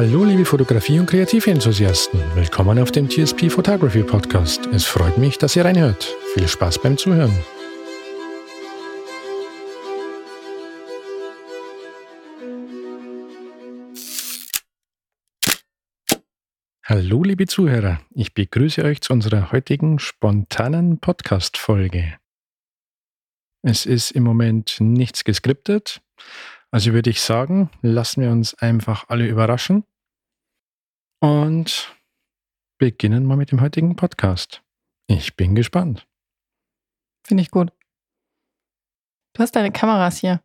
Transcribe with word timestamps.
Hallo 0.00 0.24
liebe 0.24 0.46
Fotografie- 0.46 0.98
und 0.98 1.04
Kreativenthusiasten, 1.04 2.22
willkommen 2.34 2.78
auf 2.78 2.90
dem 2.90 3.10
TSP 3.10 3.50
Photography 3.50 4.02
Podcast. 4.02 4.66
Es 4.72 4.86
freut 4.86 5.18
mich, 5.18 5.36
dass 5.36 5.54
ihr 5.56 5.66
reinhört. 5.66 6.16
Viel 6.32 6.48
Spaß 6.48 6.80
beim 6.80 6.96
Zuhören. 6.96 7.30
Hallo 16.82 17.22
liebe 17.22 17.46
Zuhörer, 17.46 18.00
ich 18.14 18.32
begrüße 18.32 18.82
euch 18.82 19.02
zu 19.02 19.12
unserer 19.12 19.52
heutigen 19.52 19.98
spontanen 19.98 20.98
Podcast-Folge. 20.98 22.14
Es 23.60 23.84
ist 23.84 24.12
im 24.12 24.22
Moment 24.22 24.78
nichts 24.80 25.24
geskriptet, 25.24 26.00
also 26.70 26.94
würde 26.94 27.10
ich 27.10 27.20
sagen, 27.20 27.68
lassen 27.82 28.22
wir 28.22 28.30
uns 28.30 28.54
einfach 28.54 29.04
alle 29.08 29.26
überraschen 29.26 29.84
und 31.20 31.94
beginnen 32.78 33.24
mal 33.24 33.36
mit 33.36 33.52
dem 33.52 33.60
heutigen 33.60 33.94
Podcast. 33.96 34.62
Ich 35.06 35.36
bin 35.36 35.54
gespannt. 35.54 36.06
Finde 37.24 37.42
ich 37.42 37.50
gut. 37.50 37.72
Du 39.34 39.42
hast 39.42 39.54
deine 39.54 39.70
Kameras 39.70 40.18
hier. 40.18 40.42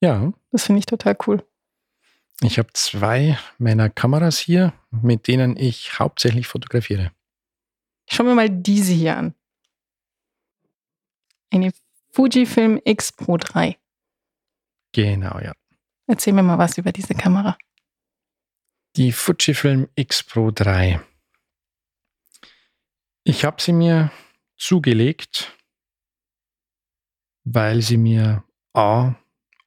Ja. 0.00 0.32
Das 0.50 0.64
finde 0.64 0.78
ich 0.78 0.86
total 0.86 1.16
cool. 1.26 1.44
Ich 2.40 2.58
habe 2.58 2.72
zwei 2.72 3.36
meiner 3.58 3.90
Kameras 3.90 4.38
hier, 4.38 4.72
mit 4.90 5.26
denen 5.26 5.56
ich 5.56 5.98
hauptsächlich 5.98 6.46
fotografiere. 6.46 7.10
Schauen 8.08 8.26
wir 8.26 8.34
mal 8.34 8.48
diese 8.48 8.92
hier 8.92 9.16
an. 9.16 9.34
Eine 11.50 11.72
Fujifilm 12.12 12.80
X 12.84 13.12
Pro 13.12 13.36
3. 13.36 13.76
Genau, 14.92 15.38
ja. 15.40 15.52
Erzähl 16.06 16.32
mir 16.32 16.42
mal 16.42 16.58
was 16.58 16.78
über 16.78 16.92
diese 16.92 17.14
Kamera. 17.14 17.58
Die 18.98 19.12
Fujifilm 19.12 19.88
X 19.94 20.24
Pro 20.24 20.50
3. 20.50 21.00
Ich 23.22 23.44
habe 23.44 23.62
sie 23.62 23.72
mir 23.72 24.10
zugelegt, 24.56 25.56
weil 27.44 27.80
sie 27.80 27.96
mir 27.96 28.42
A 28.72 29.14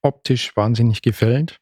optisch 0.01 0.53
wahnsinnig 0.57 1.01
gefällt. 1.01 1.61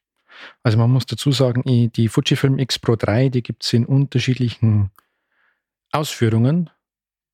Also 0.63 0.79
man 0.79 0.89
muss 0.89 1.05
dazu 1.05 1.31
sagen, 1.31 1.61
die 1.91 2.07
Fujifilm 2.07 2.57
X 2.57 2.79
Pro 2.79 2.95
3, 2.95 3.29
die 3.29 3.43
gibt 3.43 3.63
es 3.63 3.71
in 3.71 3.85
unterschiedlichen 3.85 4.89
Ausführungen, 5.91 6.71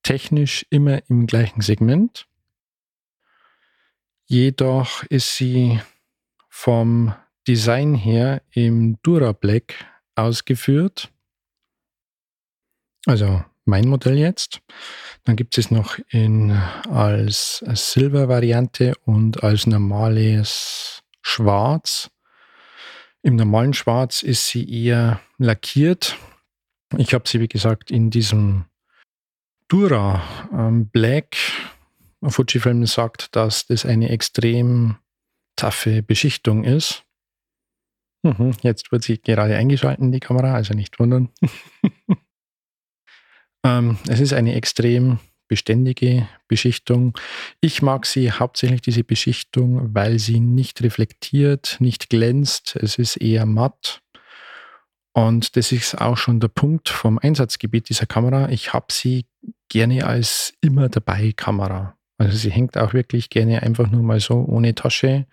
technisch 0.04 0.66
immer 0.70 1.02
im 1.10 1.28
gleichen 1.28 1.62
Segment. 1.62 2.28
Jedoch 4.26 5.04
ist 5.04 5.38
sie 5.38 5.80
vom 6.50 7.16
Design 7.48 7.96
her 7.96 8.42
im 8.52 9.02
Dura 9.02 9.32
Black 9.32 9.95
ausgeführt. 10.16 11.12
Also 13.06 13.44
mein 13.66 13.88
Modell 13.88 14.18
jetzt. 14.18 14.62
Dann 15.24 15.36
gibt 15.36 15.58
es 15.58 15.72
noch 15.72 15.98
in, 16.10 16.52
als 16.52 17.64
Silber-Variante 17.68 18.94
und 19.06 19.44
als 19.44 19.66
normales 19.66 21.04
Schwarz. 21.22 22.12
Im 23.24 23.36
normalen 23.36 23.74
Schwarz 23.74 24.22
ist 24.22 24.48
sie 24.48 24.70
eher 24.70 25.20
lackiert. 25.40 26.16
Ich 26.98 27.14
habe 27.14 27.28
sie, 27.28 27.40
wie 27.40 27.48
gesagt, 27.48 27.90
in 27.90 28.12
diesem 28.12 28.66
Dura 29.68 30.22
ähm, 30.54 30.90
Black. 30.90 31.36
Fujifilm 32.24 32.86
sagt, 32.86 33.36
dass 33.36 33.66
das 33.68 33.86
eine 33.86 34.10
extrem 34.10 34.98
taffe 35.56 36.04
Beschichtung 36.04 36.64
ist. 36.64 37.05
Mhm, 38.26 38.54
jetzt 38.64 38.92
wird 38.92 39.04
sie 39.04 39.22
gerade 39.22 39.56
eingeschalten, 39.56 40.12
die 40.12 40.20
Kamera, 40.20 40.56
also 40.56 40.74
nicht 40.74 41.00
wundern. 41.00 41.30
ähm, 43.64 44.00
es 44.08 44.20
ist 44.20 44.34
eine 44.34 44.56
extrem 44.56 45.20
beständige 45.48 46.28
Beschichtung. 46.48 47.16
Ich 47.62 47.84
mag 47.84 48.08
sie 48.08 48.32
hauptsächlich 48.32 48.82
diese 48.82 49.04
Beschichtung, 49.04 49.94
weil 49.94 50.18
sie 50.18 50.40
nicht 50.40 50.82
reflektiert, 50.82 51.78
nicht 51.80 52.10
glänzt. 52.10 52.76
Es 52.82 52.98
ist 52.98 53.18
eher 53.18 53.46
matt. 53.46 54.02
Und 55.14 55.56
das 55.56 55.72
ist 55.72 56.02
auch 56.02 56.18
schon 56.18 56.40
der 56.40 56.48
Punkt 56.48 56.90
vom 56.90 57.20
Einsatzgebiet 57.20 57.90
dieser 57.90 58.08
Kamera. 58.08 58.50
Ich 58.50 58.74
habe 58.74 58.88
sie 58.90 59.28
gerne 59.70 60.08
als 60.08 60.56
immer 60.62 60.90
dabei 60.90 61.32
Kamera. 61.32 61.96
Also 62.18 62.36
sie 62.36 62.50
hängt 62.50 62.76
auch 62.76 62.94
wirklich 62.94 63.30
gerne 63.30 63.62
einfach 63.62 63.92
nur 63.92 64.02
mal 64.02 64.20
so 64.20 64.34
ohne 64.34 64.74
Tasche 64.74 65.28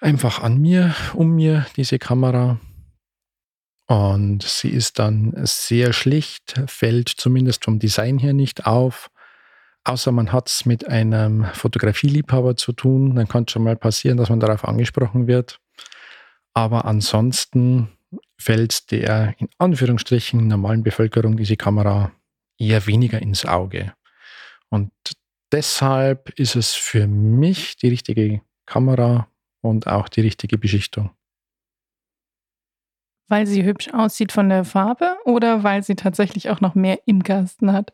einfach 0.00 0.42
an 0.42 0.60
mir, 0.60 0.94
um 1.14 1.34
mir, 1.34 1.66
diese 1.76 1.98
Kamera. 1.98 2.58
Und 3.86 4.42
sie 4.42 4.68
ist 4.68 4.98
dann 4.98 5.32
sehr 5.44 5.92
schlicht, 5.92 6.60
fällt 6.66 7.08
zumindest 7.08 7.64
vom 7.64 7.78
Design 7.78 8.18
her 8.18 8.32
nicht 8.32 8.66
auf. 8.66 9.10
Außer 9.84 10.12
man 10.12 10.32
hat 10.32 10.48
es 10.48 10.66
mit 10.66 10.86
einem 10.86 11.46
Fotografieliebhaber 11.54 12.56
zu 12.56 12.72
tun, 12.72 13.14
dann 13.14 13.28
kann 13.28 13.44
es 13.46 13.52
schon 13.52 13.62
mal 13.62 13.76
passieren, 13.76 14.18
dass 14.18 14.28
man 14.28 14.40
darauf 14.40 14.66
angesprochen 14.66 15.26
wird. 15.26 15.58
Aber 16.52 16.84
ansonsten 16.84 17.88
fällt 18.36 18.90
der 18.90 19.34
in 19.38 19.48
Anführungsstrichen 19.58 20.46
normalen 20.46 20.82
Bevölkerung 20.82 21.36
diese 21.36 21.56
Kamera 21.56 22.12
eher 22.58 22.86
weniger 22.86 23.22
ins 23.22 23.46
Auge. 23.46 23.94
Und 24.68 24.90
deshalb 25.50 26.30
ist 26.38 26.56
es 26.56 26.74
für 26.74 27.06
mich 27.06 27.76
die 27.76 27.88
richtige 27.88 28.42
Kamera 28.66 29.28
und 29.60 29.86
auch 29.86 30.08
die 30.08 30.20
richtige 30.20 30.58
Beschichtung. 30.58 31.10
Weil 33.28 33.46
sie 33.46 33.64
hübsch 33.64 33.88
aussieht 33.92 34.32
von 34.32 34.48
der 34.48 34.64
Farbe 34.64 35.16
oder 35.24 35.62
weil 35.62 35.82
sie 35.82 35.96
tatsächlich 35.96 36.48
auch 36.48 36.60
noch 36.60 36.74
mehr 36.74 37.00
im 37.06 37.22
Kasten 37.22 37.72
hat? 37.72 37.92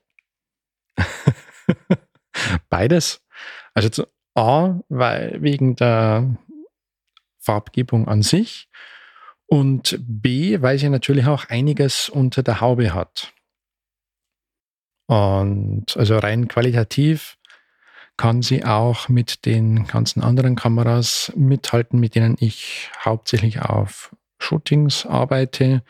Beides. 2.70 3.20
Also 3.74 3.88
zu 3.88 4.06
A, 4.36 4.80
weil 4.88 5.42
wegen 5.42 5.76
der 5.76 6.36
Farbgebung 7.38 8.08
an 8.08 8.22
sich 8.22 8.68
und 9.46 9.98
B, 10.00 10.60
weil 10.62 10.78
sie 10.78 10.88
natürlich 10.88 11.26
auch 11.26 11.48
einiges 11.48 12.08
unter 12.08 12.42
der 12.42 12.60
Haube 12.60 12.94
hat. 12.94 13.32
Und 15.06 15.96
also 15.96 16.18
rein 16.18 16.48
qualitativ 16.48 17.36
kann 18.16 18.42
sie 18.42 18.64
auch 18.64 19.08
mit 19.08 19.44
den 19.44 19.86
ganzen 19.86 20.22
anderen 20.22 20.54
Kameras 20.54 21.32
mithalten, 21.34 21.98
mit 21.98 22.14
denen 22.14 22.36
ich 22.38 22.90
hauptsächlich 23.04 23.62
auf 23.62 24.14
Shootings 24.38 25.06
arbeite. 25.06 25.82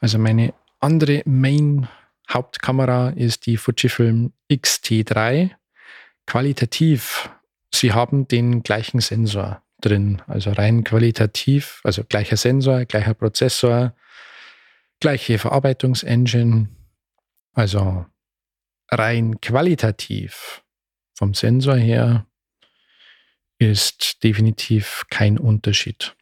Also 0.00 0.18
meine 0.18 0.54
andere 0.80 1.22
Main 1.26 1.88
Hauptkamera 2.28 3.10
ist 3.10 3.46
die 3.46 3.56
Fujifilm 3.56 4.32
X-T3. 4.48 5.50
Qualitativ, 6.26 7.30
sie 7.72 7.92
haben 7.92 8.26
den 8.28 8.62
gleichen 8.62 9.00
Sensor 9.00 9.62
drin, 9.80 10.22
also 10.26 10.52
rein 10.52 10.84
qualitativ, 10.84 11.80
also 11.84 12.04
gleicher 12.04 12.36
Sensor, 12.36 12.84
gleicher 12.84 13.14
Prozessor, 13.14 13.94
gleiche 15.00 15.38
Verarbeitungsengine, 15.38 16.68
also 17.54 18.06
rein 18.90 19.40
qualitativ 19.40 20.62
vom 21.20 21.34
Sensor 21.34 21.76
her 21.76 22.26
ist 23.58 24.24
definitiv 24.24 25.04
kein 25.10 25.36
Unterschied. 25.36 26.16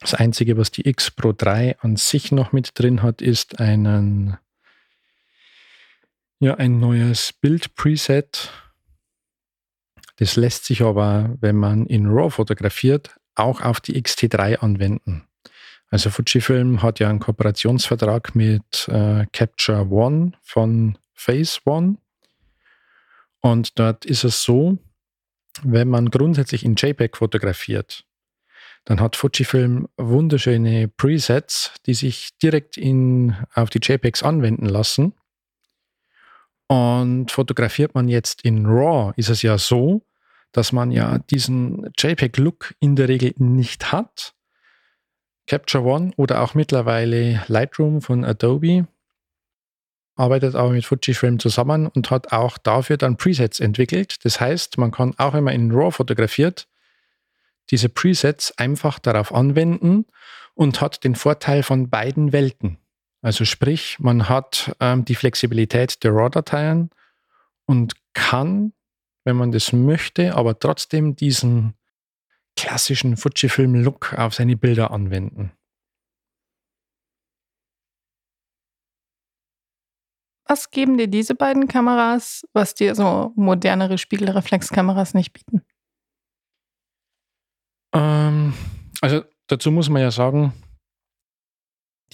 Das 0.00 0.12
Einzige, 0.12 0.58
was 0.58 0.70
die 0.70 0.86
X 0.86 1.10
Pro 1.10 1.32
3 1.32 1.78
an 1.80 1.96
sich 1.96 2.30
noch 2.30 2.52
mit 2.52 2.78
drin 2.78 3.02
hat, 3.02 3.22
ist 3.22 3.60
einen, 3.60 4.36
ja, 6.38 6.56
ein 6.56 6.78
neues 6.78 7.32
Bild-Preset. 7.32 8.50
Das 10.16 10.36
lässt 10.36 10.66
sich 10.66 10.82
aber, 10.82 11.34
wenn 11.40 11.56
man 11.56 11.86
in 11.86 12.08
RAW 12.08 12.28
fotografiert, 12.28 13.18
auch 13.36 13.62
auf 13.62 13.80
die 13.80 13.98
XT3 13.98 14.58
anwenden. 14.58 15.26
Also 15.88 16.10
Fujifilm 16.10 16.82
hat 16.82 16.98
ja 16.98 17.08
einen 17.08 17.20
Kooperationsvertrag 17.20 18.34
mit 18.34 18.86
äh, 18.88 19.24
Capture 19.32 19.90
One 19.90 20.32
von 20.42 20.98
Phase 21.14 21.60
One. 21.64 21.96
Und 23.40 23.78
dort 23.78 24.04
ist 24.04 24.24
es 24.24 24.42
so, 24.42 24.78
wenn 25.62 25.88
man 25.88 26.10
grundsätzlich 26.10 26.64
in 26.64 26.74
JPEG 26.76 27.16
fotografiert, 27.16 28.04
dann 28.84 29.00
hat 29.00 29.16
Fujifilm 29.16 29.88
wunderschöne 29.96 30.88
Presets, 30.88 31.72
die 31.86 31.94
sich 31.94 32.36
direkt 32.38 32.76
in, 32.76 33.36
auf 33.54 33.70
die 33.70 33.80
JPEGs 33.82 34.22
anwenden 34.22 34.66
lassen. 34.66 35.14
Und 36.68 37.30
fotografiert 37.30 37.94
man 37.94 38.08
jetzt 38.08 38.42
in 38.42 38.66
RAW, 38.66 39.12
ist 39.16 39.30
es 39.30 39.42
ja 39.42 39.58
so, 39.58 40.02
dass 40.52 40.72
man 40.72 40.90
ja 40.90 41.18
diesen 41.18 41.90
JPEG-Look 41.98 42.74
in 42.80 42.96
der 42.96 43.08
Regel 43.08 43.34
nicht 43.36 43.92
hat. 43.92 44.34
Capture 45.46 45.84
One 45.84 46.12
oder 46.16 46.42
auch 46.42 46.54
mittlerweile 46.54 47.42
Lightroom 47.48 48.02
von 48.02 48.24
Adobe 48.24 48.86
arbeitet 50.18 50.54
aber 50.54 50.70
mit 50.70 50.84
Fujifilm 50.84 51.38
zusammen 51.38 51.86
und 51.86 52.10
hat 52.10 52.32
auch 52.32 52.58
dafür 52.58 52.96
dann 52.96 53.16
Presets 53.16 53.60
entwickelt. 53.60 54.24
Das 54.24 54.40
heißt, 54.40 54.78
man 54.78 54.90
kann 54.90 55.14
auch, 55.18 55.32
wenn 55.32 55.44
man 55.44 55.54
in 55.54 55.70
RAW 55.70 55.92
fotografiert, 55.92 56.66
diese 57.70 57.88
Presets 57.88 58.56
einfach 58.58 58.98
darauf 58.98 59.32
anwenden 59.32 60.06
und 60.54 60.80
hat 60.80 61.04
den 61.04 61.14
Vorteil 61.14 61.62
von 61.62 61.88
beiden 61.88 62.32
Welten. 62.32 62.78
Also 63.22 63.44
sprich, 63.44 63.98
man 64.00 64.28
hat 64.28 64.74
ähm, 64.80 65.04
die 65.04 65.14
Flexibilität 65.14 66.02
der 66.02 66.12
RAW-Dateien 66.12 66.90
und 67.66 67.94
kann, 68.14 68.72
wenn 69.24 69.36
man 69.36 69.52
das 69.52 69.72
möchte, 69.72 70.34
aber 70.34 70.58
trotzdem 70.58 71.14
diesen 71.14 71.74
klassischen 72.56 73.16
Fujifilm-Look 73.16 74.14
auf 74.14 74.34
seine 74.34 74.56
Bilder 74.56 74.90
anwenden. 74.90 75.52
Was 80.48 80.70
geben 80.70 80.96
dir 80.96 81.08
diese 81.08 81.34
beiden 81.34 81.68
Kameras, 81.68 82.42
was 82.54 82.74
dir 82.74 82.94
so 82.94 83.32
modernere 83.36 83.98
Spiegelreflexkameras 83.98 85.12
nicht 85.12 85.34
bieten? 85.34 85.62
Ähm, 87.94 88.54
also 89.02 89.24
dazu 89.46 89.70
muss 89.70 89.90
man 89.90 90.00
ja 90.00 90.10
sagen, 90.10 90.54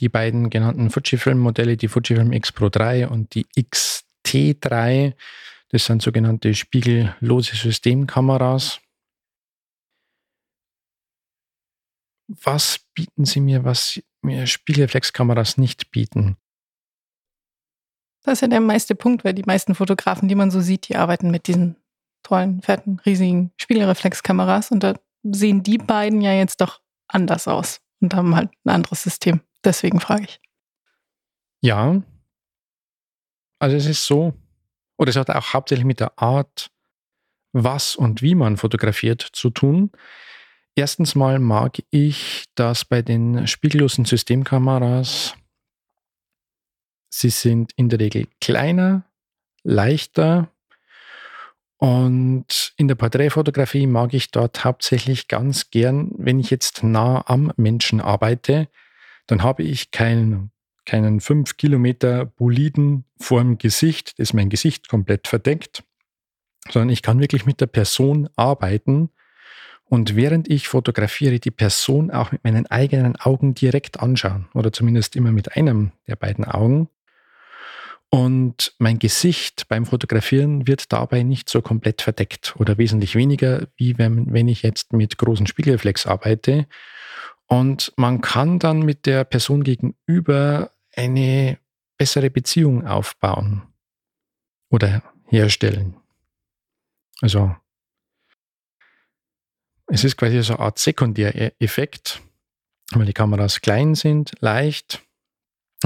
die 0.00 0.08
beiden 0.08 0.50
genannten 0.50 0.90
Fujifilm-Modelle, 0.90 1.76
die 1.76 1.86
Fujifilm 1.86 2.32
X 2.32 2.50
Pro 2.50 2.68
3 2.68 3.06
und 3.06 3.34
die 3.36 3.46
XT3, 3.54 5.14
das 5.68 5.84
sind 5.84 6.02
sogenannte 6.02 6.54
spiegellose 6.54 7.54
Systemkameras. 7.54 8.80
Was 12.26 12.80
bieten 12.94 13.26
sie 13.26 13.40
mir, 13.40 13.64
was 13.64 14.02
mir 14.22 14.48
Spiegelreflexkameras 14.48 15.56
nicht 15.56 15.92
bieten? 15.92 16.36
Das 18.24 18.34
ist 18.34 18.40
ja 18.40 18.48
der 18.48 18.60
meiste 18.60 18.94
Punkt, 18.94 19.22
weil 19.24 19.34
die 19.34 19.44
meisten 19.44 19.74
Fotografen, 19.74 20.28
die 20.28 20.34
man 20.34 20.50
so 20.50 20.60
sieht, 20.60 20.88
die 20.88 20.96
arbeiten 20.96 21.30
mit 21.30 21.46
diesen 21.46 21.76
tollen, 22.22 22.62
fetten, 22.62 22.98
riesigen 23.04 23.52
Spiegelreflexkameras 23.58 24.70
und 24.70 24.82
da 24.82 24.94
sehen 25.22 25.62
die 25.62 25.78
beiden 25.78 26.22
ja 26.22 26.32
jetzt 26.32 26.60
doch 26.60 26.80
anders 27.06 27.46
aus 27.46 27.80
und 28.00 28.14
haben 28.14 28.34
halt 28.34 28.50
ein 28.64 28.70
anderes 28.70 29.02
System. 29.02 29.40
Deswegen 29.62 30.00
frage 30.00 30.24
ich. 30.24 30.40
Ja. 31.60 32.02
Also 33.58 33.76
es 33.76 33.86
ist 33.86 34.06
so, 34.06 34.32
oder 34.96 35.10
es 35.10 35.16
hat 35.16 35.30
auch 35.30 35.52
hauptsächlich 35.52 35.86
mit 35.86 36.00
der 36.00 36.18
Art, 36.18 36.70
was 37.52 37.94
und 37.94 38.22
wie 38.22 38.34
man 38.34 38.56
fotografiert 38.56 39.20
zu 39.20 39.50
tun. 39.50 39.92
Erstens 40.74 41.14
mal 41.14 41.38
mag 41.38 41.78
ich, 41.90 42.46
dass 42.54 42.84
bei 42.84 43.00
den 43.00 43.46
spiegellosen 43.46 44.06
Systemkameras 44.06 45.36
Sie 47.16 47.30
sind 47.30 47.72
in 47.76 47.88
der 47.88 48.00
Regel 48.00 48.26
kleiner, 48.40 49.04
leichter 49.62 50.50
und 51.76 52.72
in 52.76 52.88
der 52.88 52.96
Porträtfotografie 52.96 53.86
mag 53.86 54.14
ich 54.14 54.32
dort 54.32 54.64
hauptsächlich 54.64 55.28
ganz 55.28 55.70
gern, 55.70 56.10
wenn 56.18 56.40
ich 56.40 56.50
jetzt 56.50 56.82
nah 56.82 57.22
am 57.28 57.52
Menschen 57.56 58.00
arbeite, 58.00 58.68
dann 59.28 59.44
habe 59.44 59.62
ich 59.62 59.92
keinen 59.92 60.50
keinen 60.86 61.20
5 61.20 61.56
Kilometer 61.56 62.26
Boliden 62.26 63.04
vorm 63.18 63.58
Gesicht, 63.58 64.18
das 64.18 64.32
mein 64.32 64.50
Gesicht 64.50 64.88
komplett 64.88 65.28
verdeckt, 65.28 65.84
sondern 66.68 66.90
ich 66.90 67.00
kann 67.00 67.20
wirklich 67.20 67.46
mit 67.46 67.60
der 67.60 67.68
Person 67.68 68.28
arbeiten 68.34 69.10
und 69.84 70.16
während 70.16 70.50
ich 70.50 70.66
fotografiere, 70.66 71.38
die 71.38 71.52
Person 71.52 72.10
auch 72.10 72.32
mit 72.32 72.42
meinen 72.42 72.66
eigenen 72.66 73.14
Augen 73.16 73.54
direkt 73.54 74.00
anschauen 74.00 74.48
oder 74.52 74.72
zumindest 74.72 75.14
immer 75.14 75.30
mit 75.30 75.56
einem 75.56 75.92
der 76.08 76.16
beiden 76.16 76.44
Augen. 76.44 76.88
Und 78.14 78.72
mein 78.78 79.00
Gesicht 79.00 79.66
beim 79.66 79.86
Fotografieren 79.86 80.68
wird 80.68 80.92
dabei 80.92 81.24
nicht 81.24 81.48
so 81.48 81.60
komplett 81.60 82.00
verdeckt 82.00 82.54
oder 82.60 82.78
wesentlich 82.78 83.16
weniger, 83.16 83.66
wie 83.74 83.98
wenn, 83.98 84.32
wenn 84.32 84.46
ich 84.46 84.62
jetzt 84.62 84.92
mit 84.92 85.18
großen 85.18 85.48
Spiegelreflex 85.48 86.06
arbeite. 86.06 86.68
Und 87.48 87.92
man 87.96 88.20
kann 88.20 88.60
dann 88.60 88.82
mit 88.82 89.06
der 89.06 89.24
Person 89.24 89.64
gegenüber 89.64 90.70
eine 90.94 91.58
bessere 91.98 92.30
Beziehung 92.30 92.86
aufbauen 92.86 93.62
oder 94.70 95.02
herstellen. 95.26 95.96
Also 97.20 97.56
es 99.88 100.04
ist 100.04 100.16
quasi 100.16 100.40
so 100.40 100.54
eine 100.54 100.62
Art 100.62 100.78
Sekundäreffekt, 100.78 102.22
weil 102.92 103.06
die 103.06 103.12
Kameras 103.12 103.60
klein 103.60 103.96
sind, 103.96 104.34
leicht 104.38 105.02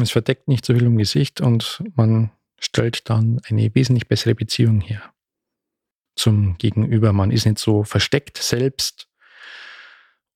es 0.05 0.11
verdeckt 0.11 0.49
nicht 0.49 0.65
so 0.65 0.75
viel 0.75 0.85
im 0.85 0.99
Gesicht 0.99 1.41
und 1.41 1.83
man 1.95 2.31
stellt 2.61 3.09
dann 3.09 3.41
eine 3.49 3.75
wesentlich 3.75 4.09
bessere 4.09 4.35
Beziehung 4.35 4.81
her 4.81 5.03
zum 6.17 6.59
Gegenüber. 6.59 7.13
Man 7.13 7.31
ist 7.31 7.47
nicht 7.47 7.59
so 7.59 7.85
versteckt 7.85 8.39
selbst 8.39 9.09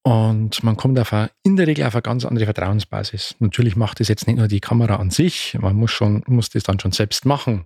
und 0.03 0.63
man 0.63 0.77
kommt 0.77 0.99
auf 0.99 1.13
eine, 1.13 1.31
in 1.43 1.57
der 1.57 1.67
Regel 1.67 1.87
auf 1.87 1.95
eine 1.95 2.03
ganz 2.03 2.25
andere 2.25 2.47
Vertrauensbasis. 2.47 3.37
Natürlich 3.39 3.77
macht 3.77 4.01
es 4.01 4.09
jetzt 4.09 4.27
nicht 4.27 4.37
nur 4.37 4.49
die 4.49 4.61
Kamera 4.61 4.97
an 4.97 5.11
sich, 5.11 5.57
man 5.61 5.77
muss, 5.77 5.91
schon, 5.91 6.23
muss 6.27 6.51
das 6.51 6.65
dann 6.65 6.81
schon 6.81 6.93
selbst 6.93 7.25
machen, 7.25 7.65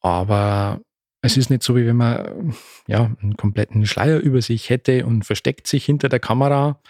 aber 0.00 0.80
es 1.20 1.36
ist 1.36 1.50
nicht 1.50 1.62
so, 1.62 1.74
wie 1.74 1.86
wenn 1.86 1.96
man 1.96 2.54
ja, 2.86 3.10
einen 3.22 3.36
kompletten 3.36 3.86
Schleier 3.86 4.18
über 4.18 4.42
sich 4.42 4.68
hätte 4.68 5.06
und 5.06 5.24
versteckt 5.24 5.66
sich 5.66 5.84
hinter 5.84 6.08
der 6.08 6.20
Kamera, 6.20 6.80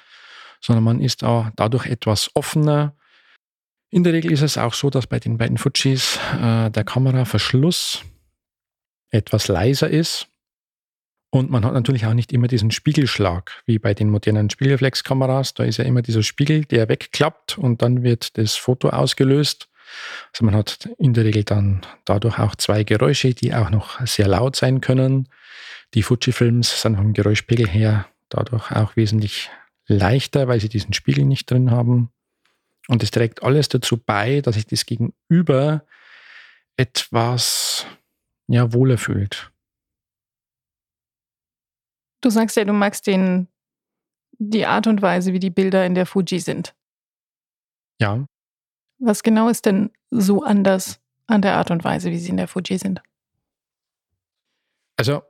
sondern 0.60 0.84
man 0.84 1.00
ist 1.00 1.22
auch 1.22 1.50
dadurch 1.56 1.86
etwas 1.86 2.30
offener 2.34 2.96
in 3.94 4.02
der 4.02 4.12
Regel 4.12 4.32
ist 4.32 4.42
es 4.42 4.58
auch 4.58 4.74
so, 4.74 4.90
dass 4.90 5.06
bei 5.06 5.20
den 5.20 5.38
beiden 5.38 5.56
Fujis 5.56 6.18
äh, 6.42 6.68
der 6.68 6.82
Kameraverschluss 6.82 8.02
etwas 9.10 9.46
leiser 9.46 9.88
ist. 9.88 10.26
Und 11.30 11.48
man 11.48 11.64
hat 11.64 11.74
natürlich 11.74 12.04
auch 12.04 12.12
nicht 12.12 12.32
immer 12.32 12.48
diesen 12.48 12.72
Spiegelschlag 12.72 13.62
wie 13.66 13.78
bei 13.78 13.94
den 13.94 14.10
modernen 14.10 14.50
Spiegelreflexkameras. 14.50 15.54
Da 15.54 15.62
ist 15.62 15.76
ja 15.76 15.84
immer 15.84 16.02
dieser 16.02 16.24
Spiegel, 16.24 16.64
der 16.64 16.88
wegklappt 16.88 17.56
und 17.56 17.82
dann 17.82 18.02
wird 18.02 18.36
das 18.36 18.56
Foto 18.56 18.88
ausgelöst. 18.88 19.68
Also 20.32 20.44
man 20.44 20.56
hat 20.56 20.88
in 20.98 21.14
der 21.14 21.24
Regel 21.24 21.44
dann 21.44 21.82
dadurch 22.04 22.40
auch 22.40 22.56
zwei 22.56 22.82
Geräusche, 22.82 23.32
die 23.32 23.54
auch 23.54 23.70
noch 23.70 24.04
sehr 24.04 24.26
laut 24.26 24.56
sein 24.56 24.80
können. 24.80 25.28
Die 25.94 26.02
Fujifilms 26.02 26.82
sind 26.82 26.96
vom 26.96 27.12
Geräuschpegel 27.12 27.68
her 27.68 28.08
dadurch 28.28 28.72
auch 28.72 28.96
wesentlich 28.96 29.50
leichter, 29.86 30.48
weil 30.48 30.58
sie 30.58 30.68
diesen 30.68 30.94
Spiegel 30.94 31.24
nicht 31.24 31.48
drin 31.48 31.70
haben. 31.70 32.10
Und 32.88 33.02
es 33.02 33.10
trägt 33.10 33.42
alles 33.42 33.68
dazu 33.68 33.96
bei, 33.96 34.40
dass 34.40 34.56
sich 34.56 34.66
das 34.66 34.84
Gegenüber 34.84 35.86
etwas 36.76 37.86
ja, 38.46 38.72
wohler 38.72 38.98
fühlt. 38.98 39.50
Du 42.20 42.30
sagst 42.30 42.56
ja, 42.56 42.64
du 42.64 42.72
magst 42.72 43.06
den, 43.06 43.48
die 44.38 44.66
Art 44.66 44.86
und 44.86 45.02
Weise, 45.02 45.32
wie 45.32 45.38
die 45.38 45.50
Bilder 45.50 45.86
in 45.86 45.94
der 45.94 46.06
Fuji 46.06 46.40
sind. 46.40 46.74
Ja. 48.00 48.26
Was 48.98 49.22
genau 49.22 49.48
ist 49.48 49.66
denn 49.66 49.90
so 50.10 50.42
anders 50.42 51.00
an 51.26 51.42
der 51.42 51.56
Art 51.56 51.70
und 51.70 51.84
Weise, 51.84 52.10
wie 52.10 52.18
sie 52.18 52.30
in 52.30 52.36
der 52.36 52.48
Fuji 52.48 52.78
sind? 52.78 53.02
Also, 54.96 55.22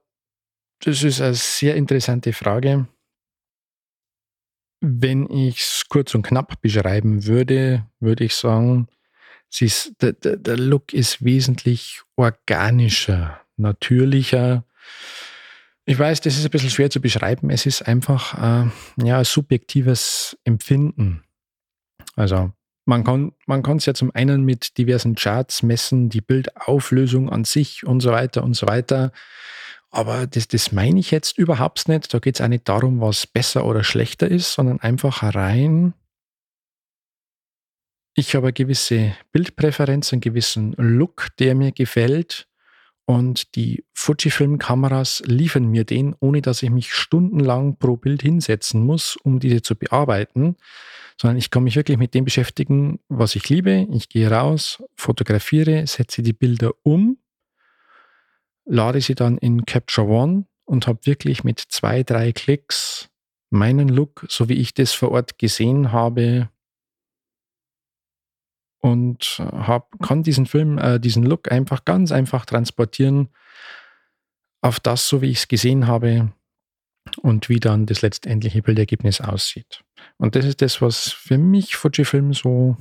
das 0.80 1.02
ist 1.02 1.20
eine 1.20 1.34
sehr 1.34 1.76
interessante 1.76 2.32
Frage. 2.32 2.86
Wenn 4.86 5.30
ich 5.30 5.60
es 5.60 5.84
kurz 5.88 6.14
und 6.14 6.26
knapp 6.26 6.60
beschreiben 6.60 7.24
würde, 7.24 7.86
würde 8.00 8.24
ich 8.24 8.34
sagen, 8.34 8.88
ist, 9.58 9.94
der, 10.02 10.12
der, 10.12 10.58
Look 10.58 10.92
ist 10.92 11.24
wesentlich 11.24 12.02
organischer, 12.16 13.40
natürlicher. 13.56 14.64
Ich 15.86 15.98
weiß, 15.98 16.20
das 16.20 16.36
ist 16.36 16.44
ein 16.44 16.50
bisschen 16.50 16.68
schwer 16.68 16.90
zu 16.90 17.00
beschreiben. 17.00 17.48
Es 17.48 17.64
ist 17.64 17.80
einfach 17.80 18.34
äh, 18.34 18.70
ja, 19.02 19.18
ein 19.18 19.24
subjektives 19.24 20.36
Empfinden. 20.44 21.24
Also 22.14 22.52
man 22.84 23.04
kann 23.04 23.76
es 23.78 23.86
ja 23.86 23.94
zum 23.94 24.14
einen 24.14 24.44
mit 24.44 24.76
diversen 24.76 25.14
Charts 25.14 25.62
messen, 25.62 26.10
die 26.10 26.20
Bildauflösung 26.20 27.30
an 27.30 27.44
sich 27.44 27.86
und 27.86 28.00
so 28.00 28.12
weiter 28.12 28.42
und 28.44 28.52
so 28.52 28.66
weiter. 28.66 29.12
Aber 29.94 30.26
das, 30.26 30.48
das 30.48 30.72
meine 30.72 30.98
ich 30.98 31.12
jetzt 31.12 31.38
überhaupt 31.38 31.86
nicht. 31.86 32.12
Da 32.12 32.18
geht 32.18 32.34
es 32.34 32.40
auch 32.40 32.48
nicht 32.48 32.68
darum, 32.68 33.00
was 33.00 33.28
besser 33.28 33.64
oder 33.64 33.84
schlechter 33.84 34.28
ist, 34.28 34.52
sondern 34.52 34.80
einfach 34.80 35.22
rein. 35.22 35.94
Ich 38.16 38.34
habe 38.34 38.48
eine 38.48 38.52
gewisse 38.52 39.16
Bildpräferenz, 39.30 40.12
einen 40.12 40.20
gewissen 40.20 40.72
Look, 40.78 41.28
der 41.38 41.54
mir 41.54 41.70
gefällt. 41.70 42.48
Und 43.06 43.54
die 43.54 43.84
Fujifilm-Kameras 43.92 45.22
liefern 45.26 45.66
mir 45.66 45.84
den, 45.84 46.16
ohne 46.18 46.42
dass 46.42 46.64
ich 46.64 46.70
mich 46.70 46.92
stundenlang 46.92 47.76
pro 47.76 47.96
Bild 47.96 48.22
hinsetzen 48.22 48.84
muss, 48.84 49.14
um 49.22 49.38
diese 49.38 49.62
zu 49.62 49.76
bearbeiten, 49.76 50.56
sondern 51.20 51.36
ich 51.36 51.50
kann 51.50 51.62
mich 51.62 51.76
wirklich 51.76 51.98
mit 51.98 52.14
dem 52.14 52.24
beschäftigen, 52.24 52.98
was 53.08 53.36
ich 53.36 53.48
liebe. 53.48 53.86
Ich 53.92 54.08
gehe 54.08 54.28
raus, 54.28 54.82
fotografiere, 54.96 55.86
setze 55.86 56.22
die 56.22 56.32
Bilder 56.32 56.72
um 56.82 57.18
lade 58.64 59.00
sie 59.00 59.14
dann 59.14 59.38
in 59.38 59.64
Capture 59.64 60.06
One 60.06 60.46
und 60.64 60.86
habe 60.86 61.04
wirklich 61.04 61.44
mit 61.44 61.60
zwei, 61.60 62.02
drei 62.02 62.32
Klicks 62.32 63.10
meinen 63.50 63.88
Look, 63.88 64.26
so 64.28 64.48
wie 64.48 64.54
ich 64.54 64.74
das 64.74 64.92
vor 64.92 65.10
Ort 65.12 65.38
gesehen 65.38 65.92
habe, 65.92 66.48
und 68.84 69.38
hab, 69.38 69.98
kann 70.02 70.22
diesen 70.22 70.44
Film, 70.44 70.76
äh, 70.76 71.00
diesen 71.00 71.22
Look 71.22 71.50
einfach 71.50 71.86
ganz 71.86 72.12
einfach 72.12 72.44
transportieren 72.44 73.30
auf 74.60 74.78
das, 74.78 75.08
so 75.08 75.22
wie 75.22 75.30
ich 75.30 75.38
es 75.38 75.48
gesehen 75.48 75.86
habe. 75.86 76.32
und 77.22 77.48
wie 77.48 77.60
dann 77.60 77.86
das 77.86 78.02
letztendliche 78.02 78.62
Bildergebnis 78.62 79.20
aussieht. 79.20 79.84
Und 80.16 80.36
das 80.36 80.44
ist 80.44 80.62
das, 80.62 80.80
was 80.80 81.12
für 81.12 81.38
mich 81.38 81.76
Fujifilm 81.76 82.32
so 82.32 82.76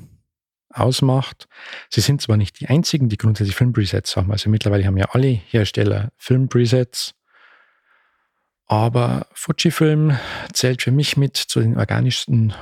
ausmacht. 0.73 1.47
Sie 1.89 2.01
sind 2.01 2.21
zwar 2.21 2.37
nicht 2.37 2.59
die 2.59 2.67
einzigen, 2.67 3.09
die 3.09 3.17
grundsätzlich 3.17 3.55
Filmpresets 3.55 4.17
haben. 4.17 4.31
Also 4.31 4.49
mittlerweile 4.49 4.85
haben 4.85 4.97
ja 4.97 5.09
alle 5.11 5.27
Hersteller 5.27 6.11
Filmpresets. 6.17 7.15
Aber 8.65 9.27
Fujifilm 9.33 10.17
zählt 10.51 10.81
für 10.81 10.91
mich 10.91 11.17
mit 11.17 11.37
zu 11.37 11.59
den 11.59 11.77
organischsten 11.77 12.53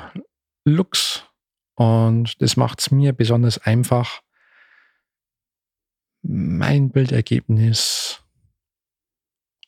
Looks. 0.66 1.24
Und 1.76 2.42
das 2.42 2.58
macht 2.58 2.82
es 2.82 2.92
mir 2.92 3.14
besonders 3.14 3.58
einfach, 3.58 4.22
mein 6.22 6.92
Bildergebnis 6.92 8.22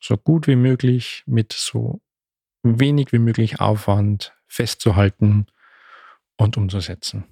so 0.00 0.16
gut 0.16 0.46
wie 0.46 0.56
möglich 0.56 1.24
mit 1.26 1.52
so 1.52 2.00
wenig 2.62 3.12
wie 3.12 3.18
möglich 3.18 3.60
Aufwand 3.60 4.34
festzuhalten 4.46 5.46
und 6.36 6.56
umzusetzen. 6.56 7.24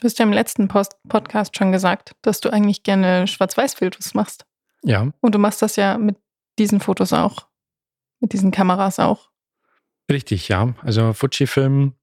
Du 0.00 0.04
hast 0.04 0.18
ja 0.18 0.24
im 0.24 0.32
letzten 0.32 0.68
Post 0.68 0.96
Podcast 1.08 1.56
schon 1.56 1.72
gesagt, 1.72 2.14
dass 2.22 2.40
du 2.40 2.50
eigentlich 2.50 2.84
gerne 2.84 3.26
Schwarz-Weiß-Fotos 3.26 4.14
machst. 4.14 4.46
Ja. 4.84 5.10
Und 5.20 5.34
du 5.34 5.38
machst 5.38 5.60
das 5.60 5.74
ja 5.74 5.98
mit 5.98 6.16
diesen 6.58 6.80
Fotos 6.80 7.12
auch, 7.12 7.48
mit 8.20 8.32
diesen 8.32 8.52
Kameras 8.52 9.00
auch. 9.00 9.30
Richtig, 10.10 10.48
ja. 10.48 10.74
Also 10.82 11.12
Fujifilm 11.12 11.94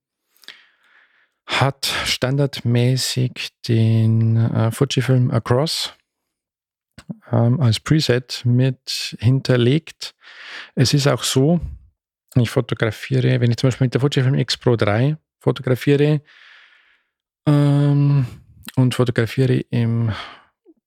hat 1.46 1.86
standardmäßig 2.06 3.50
den 3.68 4.38
äh, 4.38 4.72
Fujifilm 4.72 5.32
Across 5.32 5.94
ähm, 7.32 7.62
als 7.62 7.80
Preset 7.80 8.42
mit 8.44 9.16
hinterlegt. 9.20 10.16
Es 10.75 10.94
ist 10.94 11.08
auch 11.08 11.24
so, 11.24 11.62
ich 12.36 12.50
fotografiere, 12.50 13.40
wenn 13.40 13.52
ich 13.52 13.58
zum 13.58 13.68
Beispiel 13.70 13.86
mit 13.86 13.94
der 13.94 14.02
Fujifilm 14.02 14.36
X 14.36 14.58
Pro 14.58 14.75
3 14.75 15.18
fotografiere 15.40 16.22
ähm, 17.46 18.25
und 18.75 18.96
fotografiere 18.96 19.56
im 19.70 20.12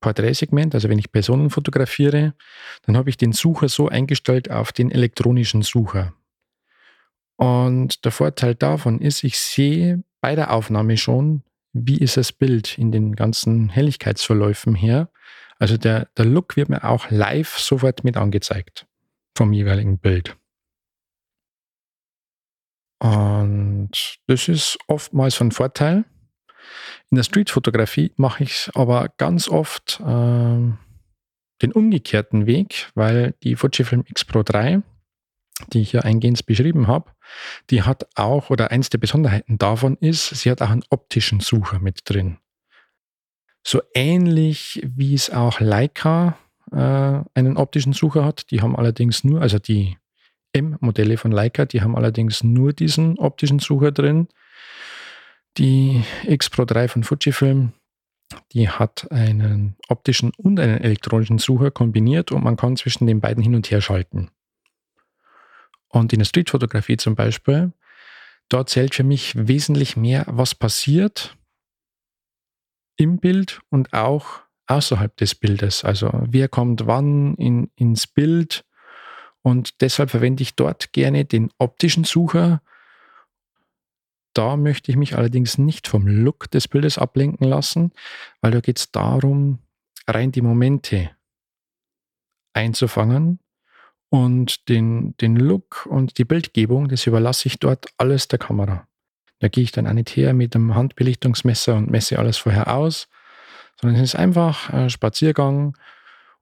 Porträtsegment, 0.00 0.74
also 0.74 0.88
wenn 0.88 0.98
ich 0.98 1.10
Personen 1.10 1.50
fotografiere, 1.50 2.34
dann 2.82 2.96
habe 2.96 3.10
ich 3.10 3.16
den 3.16 3.32
Sucher 3.32 3.68
so 3.68 3.88
eingestellt 3.88 4.50
auf 4.50 4.72
den 4.72 4.90
elektronischen 4.90 5.62
Sucher. 5.62 6.14
Und 7.36 8.04
der 8.04 8.12
Vorteil 8.12 8.54
davon 8.54 9.00
ist, 9.00 9.24
ich 9.24 9.38
sehe 9.38 10.02
bei 10.20 10.34
der 10.34 10.52
Aufnahme 10.52 10.96
schon, 10.96 11.42
wie 11.72 11.98
ist 11.98 12.16
das 12.16 12.32
Bild 12.32 12.78
in 12.78 12.92
den 12.92 13.14
ganzen 13.14 13.68
Helligkeitsverläufen 13.68 14.74
her. 14.74 15.10
Also 15.58 15.76
der, 15.76 16.08
der 16.16 16.24
Look 16.24 16.56
wird 16.56 16.68
mir 16.68 16.84
auch 16.84 17.10
live 17.10 17.58
sofort 17.58 18.04
mit 18.04 18.16
angezeigt 18.16 18.86
vom 19.36 19.52
jeweiligen 19.52 19.98
Bild. 19.98 20.36
Und 23.00 24.18
das 24.26 24.48
ist 24.48 24.78
oftmals 24.88 25.36
von 25.36 25.52
Vorteil. 25.52 26.04
In 27.10 27.16
der 27.16 27.22
Streetfotografie 27.22 28.12
mache 28.16 28.44
ich 28.44 28.70
aber 28.74 29.10
ganz 29.16 29.48
oft 29.48 30.00
äh, 30.00 30.04
den 31.62 31.72
umgekehrten 31.72 32.46
Weg, 32.46 32.90
weil 32.94 33.34
die 33.42 33.56
Fujifilm 33.56 34.04
X 34.06 34.24
Pro 34.24 34.42
3, 34.42 34.82
die 35.72 35.80
ich 35.80 35.92
ja 35.92 36.02
eingehend 36.02 36.44
beschrieben 36.46 36.86
habe, 36.86 37.10
die 37.70 37.82
hat 37.82 38.06
auch, 38.16 38.50
oder 38.50 38.70
eins 38.70 38.90
der 38.90 38.98
Besonderheiten 38.98 39.58
davon 39.58 39.96
ist, 40.00 40.28
sie 40.28 40.50
hat 40.50 40.62
auch 40.62 40.70
einen 40.70 40.84
optischen 40.90 41.40
Sucher 41.40 41.80
mit 41.80 42.00
drin. 42.04 42.38
So 43.66 43.82
ähnlich 43.94 44.80
wie 44.84 45.14
es 45.14 45.30
auch 45.30 45.60
Leica 45.60 46.38
äh, 46.72 46.76
einen 47.34 47.56
optischen 47.56 47.92
Sucher 47.92 48.24
hat. 48.24 48.50
Die 48.50 48.62
haben 48.62 48.76
allerdings 48.76 49.24
nur, 49.24 49.40
also 49.42 49.58
die 49.58 49.98
M-Modelle 50.52 51.16
von 51.16 51.32
Leica, 51.32 51.64
die 51.64 51.82
haben 51.82 51.96
allerdings 51.96 52.42
nur 52.42 52.72
diesen 52.72 53.18
optischen 53.18 53.58
Sucher 53.58 53.92
drin. 53.92 54.28
Die 55.58 56.04
X 56.22 56.50
Pro 56.50 56.64
3 56.64 56.86
von 56.86 57.02
Fujifilm, 57.02 57.72
die 58.52 58.68
hat 58.68 59.10
einen 59.10 59.76
optischen 59.88 60.30
und 60.36 60.60
einen 60.60 60.78
elektronischen 60.78 61.38
Sucher 61.38 61.72
kombiniert 61.72 62.30
und 62.30 62.44
man 62.44 62.56
kann 62.56 62.76
zwischen 62.76 63.08
den 63.08 63.20
beiden 63.20 63.42
hin 63.42 63.56
und 63.56 63.68
her 63.70 63.80
schalten. 63.80 64.30
Und 65.88 66.12
in 66.12 66.20
der 66.20 66.26
Streetfotografie 66.26 66.96
zum 66.96 67.16
Beispiel, 67.16 67.72
dort 68.48 68.70
zählt 68.70 68.94
für 68.94 69.02
mich 69.02 69.32
wesentlich 69.36 69.96
mehr, 69.96 70.24
was 70.28 70.54
passiert 70.54 71.36
im 72.96 73.18
Bild 73.18 73.60
und 73.70 73.92
auch 73.92 74.40
außerhalb 74.68 75.16
des 75.16 75.34
Bildes. 75.34 75.82
Also 75.82 76.10
wer 76.28 76.48
kommt 76.48 76.86
wann 76.86 77.34
in, 77.34 77.70
ins 77.74 78.06
Bild. 78.06 78.64
Und 79.42 79.80
deshalb 79.80 80.10
verwende 80.10 80.42
ich 80.42 80.54
dort 80.54 80.92
gerne 80.92 81.24
den 81.24 81.50
optischen 81.58 82.04
Sucher. 82.04 82.60
Da 84.38 84.56
möchte 84.56 84.92
ich 84.92 84.96
mich 84.96 85.16
allerdings 85.16 85.58
nicht 85.58 85.88
vom 85.88 86.06
Look 86.06 86.48
des 86.52 86.68
Bildes 86.68 86.96
ablenken 86.96 87.48
lassen, 87.48 87.90
weil 88.40 88.52
da 88.52 88.60
geht 88.60 88.78
es 88.78 88.92
darum, 88.92 89.58
rein 90.06 90.30
die 90.30 90.42
Momente 90.42 91.10
einzufangen 92.52 93.40
und 94.10 94.68
den, 94.68 95.16
den 95.16 95.34
Look 95.34 95.86
und 95.86 96.18
die 96.18 96.24
Bildgebung, 96.24 96.86
das 96.86 97.04
überlasse 97.08 97.48
ich 97.48 97.58
dort 97.58 97.86
alles 97.96 98.28
der 98.28 98.38
Kamera. 98.38 98.86
Da 99.40 99.48
gehe 99.48 99.64
ich 99.64 99.72
dann 99.72 99.88
auch 99.88 99.92
nicht 99.92 100.14
her 100.14 100.34
mit 100.34 100.54
dem 100.54 100.72
Handbelichtungsmesser 100.76 101.74
und 101.74 101.90
messe 101.90 102.20
alles 102.20 102.36
vorher 102.36 102.72
aus, 102.72 103.08
sondern 103.80 104.00
es 104.00 104.14
ist 104.14 104.20
einfach 104.20 104.70
ein 104.70 104.88
Spaziergang. 104.88 105.76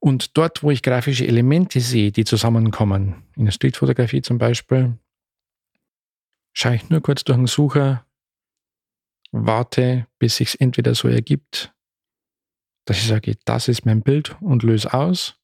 Und 0.00 0.36
dort, 0.36 0.62
wo 0.62 0.70
ich 0.70 0.82
grafische 0.82 1.26
Elemente 1.26 1.80
sehe, 1.80 2.12
die 2.12 2.26
zusammenkommen, 2.26 3.22
in 3.36 3.46
der 3.46 3.52
Streetfotografie 3.52 4.20
zum 4.20 4.36
Beispiel, 4.36 4.98
schaue 6.56 6.76
ich 6.76 6.88
nur 6.88 7.02
kurz 7.02 7.22
durch 7.22 7.36
den 7.36 7.46
Sucher, 7.46 8.06
warte, 9.30 10.06
bis 10.18 10.36
sich 10.36 10.60
entweder 10.60 10.94
so 10.94 11.06
ergibt, 11.06 11.74
dass 12.86 12.96
ich 12.96 13.06
sage, 13.06 13.36
das 13.44 13.68
ist 13.68 13.84
mein 13.84 14.02
Bild 14.02 14.36
und 14.40 14.62
löse 14.62 14.94
aus. 14.94 15.38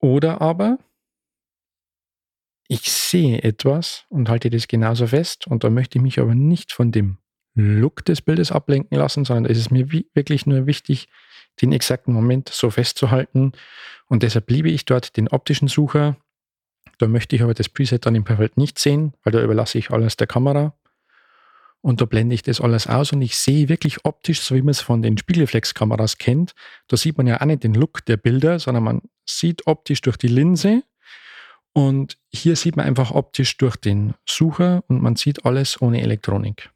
Oder 0.00 0.40
aber 0.40 0.78
ich 2.68 2.92
sehe 2.92 3.42
etwas 3.42 4.04
und 4.08 4.28
halte 4.28 4.50
das 4.50 4.68
genauso 4.68 5.06
fest 5.06 5.46
und 5.46 5.64
da 5.64 5.70
möchte 5.70 5.98
ich 5.98 6.02
mich 6.02 6.20
aber 6.20 6.34
nicht 6.34 6.72
von 6.72 6.92
dem 6.92 7.18
Look 7.54 8.04
des 8.04 8.22
Bildes 8.22 8.52
ablenken 8.52 8.98
lassen, 8.98 9.24
sondern 9.24 9.50
es 9.50 9.58
ist 9.58 9.70
mir 9.70 9.90
wirklich 9.90 10.46
nur 10.46 10.66
wichtig, 10.66 11.08
den 11.62 11.72
exakten 11.72 12.12
Moment 12.12 12.50
so 12.50 12.70
festzuhalten 12.70 13.52
und 14.06 14.22
deshalb 14.22 14.50
liebe 14.50 14.68
ich 14.68 14.84
dort 14.84 15.16
den 15.16 15.28
optischen 15.28 15.68
Sucher. 15.68 16.16
Da 16.98 17.08
möchte 17.08 17.36
ich 17.36 17.42
aber 17.42 17.54
das 17.54 17.68
Preset 17.68 18.06
dann 18.06 18.14
im 18.14 18.24
Perfekt 18.24 18.56
nicht 18.56 18.78
sehen, 18.78 19.14
weil 19.22 19.32
da 19.32 19.42
überlasse 19.42 19.78
ich 19.78 19.90
alles 19.90 20.16
der 20.16 20.26
Kamera 20.26 20.74
und 21.86 22.00
da 22.00 22.04
blende 22.04 22.34
ich 22.34 22.42
das 22.42 22.60
alles 22.60 22.88
aus 22.88 23.12
und 23.12 23.22
ich 23.22 23.36
sehe 23.36 23.68
wirklich 23.68 24.04
optisch, 24.04 24.40
so 24.40 24.56
wie 24.56 24.62
man 24.62 24.70
es 24.70 24.80
von 24.80 25.02
den 25.02 25.16
Spiegelreflexkameras 25.16 26.18
kennt, 26.18 26.52
da 26.88 26.96
sieht 26.96 27.16
man 27.16 27.28
ja 27.28 27.40
auch 27.40 27.44
nicht 27.44 27.62
den 27.62 27.74
Look 27.74 28.04
der 28.06 28.16
Bilder, 28.16 28.58
sondern 28.58 28.82
man 28.82 29.02
sieht 29.24 29.68
optisch 29.68 30.00
durch 30.00 30.16
die 30.16 30.26
Linse 30.26 30.82
und 31.72 32.18
hier 32.32 32.56
sieht 32.56 32.76
man 32.76 32.86
einfach 32.86 33.12
optisch 33.12 33.56
durch 33.56 33.76
den 33.76 34.14
Sucher 34.28 34.82
und 34.88 35.00
man 35.00 35.14
sieht 35.14 35.44
alles 35.44 35.80
ohne 35.80 36.02
Elektronik. 36.02 36.70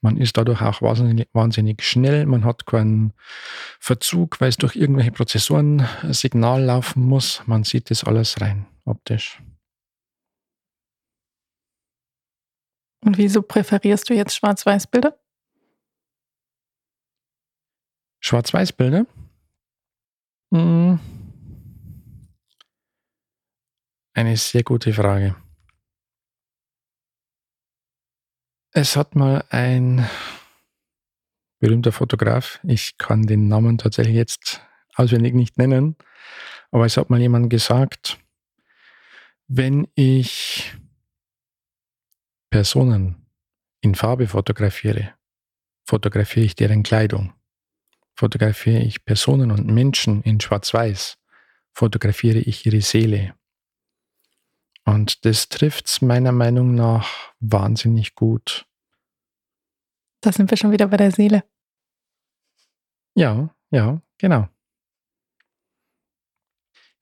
Man 0.00 0.16
ist 0.16 0.36
dadurch 0.36 0.62
auch 0.62 0.80
wahnsinnig, 0.80 1.28
wahnsinnig 1.32 1.82
schnell, 1.82 2.26
man 2.26 2.44
hat 2.44 2.66
keinen 2.66 3.12
Verzug, 3.80 4.40
weil 4.40 4.50
es 4.50 4.58
durch 4.58 4.76
irgendwelche 4.76 5.12
Prozessoren 5.12 5.88
Signal 6.10 6.62
laufen 6.62 7.04
muss. 7.04 7.42
Man 7.46 7.64
sieht 7.64 7.90
das 7.90 8.04
alles 8.04 8.40
rein 8.40 8.66
optisch. 8.84 9.42
Und 13.04 13.18
wieso 13.18 13.42
präferierst 13.42 14.08
du 14.08 14.14
jetzt 14.14 14.36
Schwarz-Weiß-Bilder? 14.36 15.18
Schwarz-Weiß-Bilder? 18.20 19.06
Hm. 20.52 21.00
Eine 24.14 24.36
sehr 24.36 24.62
gute 24.62 24.92
Frage. 24.92 25.34
Es 28.72 28.96
hat 28.96 29.16
mal 29.16 29.44
ein 29.50 30.08
berühmter 31.58 31.92
Fotograf, 31.92 32.58
ich 32.62 32.96
kann 32.98 33.26
den 33.26 33.48
Namen 33.48 33.78
tatsächlich 33.78 34.14
jetzt 34.14 34.60
auswendig 34.94 35.34
nicht 35.34 35.58
nennen, 35.58 35.96
aber 36.70 36.86
es 36.86 36.96
hat 36.96 37.10
mal 37.10 37.20
jemand 37.20 37.50
gesagt, 37.50 38.18
wenn 39.54 39.86
ich 39.94 40.74
Personen 42.48 43.26
in 43.82 43.94
Farbe 43.94 44.26
fotografiere, 44.26 45.12
fotografiere 45.84 46.46
ich 46.46 46.56
deren 46.56 46.82
Kleidung. 46.82 47.34
Fotografiere 48.14 48.80
ich 48.80 49.04
Personen 49.04 49.50
und 49.50 49.66
Menschen 49.66 50.22
in 50.22 50.40
Schwarz-Weiß, 50.40 51.18
fotografiere 51.70 52.38
ich 52.38 52.64
ihre 52.64 52.80
Seele. 52.80 53.34
Und 54.86 55.26
das 55.26 55.50
trifft 55.50 55.86
es 55.86 56.00
meiner 56.00 56.32
Meinung 56.32 56.74
nach 56.74 57.34
wahnsinnig 57.40 58.14
gut. 58.14 58.66
Da 60.22 60.32
sind 60.32 60.50
wir 60.50 60.56
schon 60.56 60.72
wieder 60.72 60.88
bei 60.88 60.96
der 60.96 61.10
Seele. 61.10 61.44
Ja, 63.14 63.54
ja, 63.70 64.00
genau. 64.16 64.48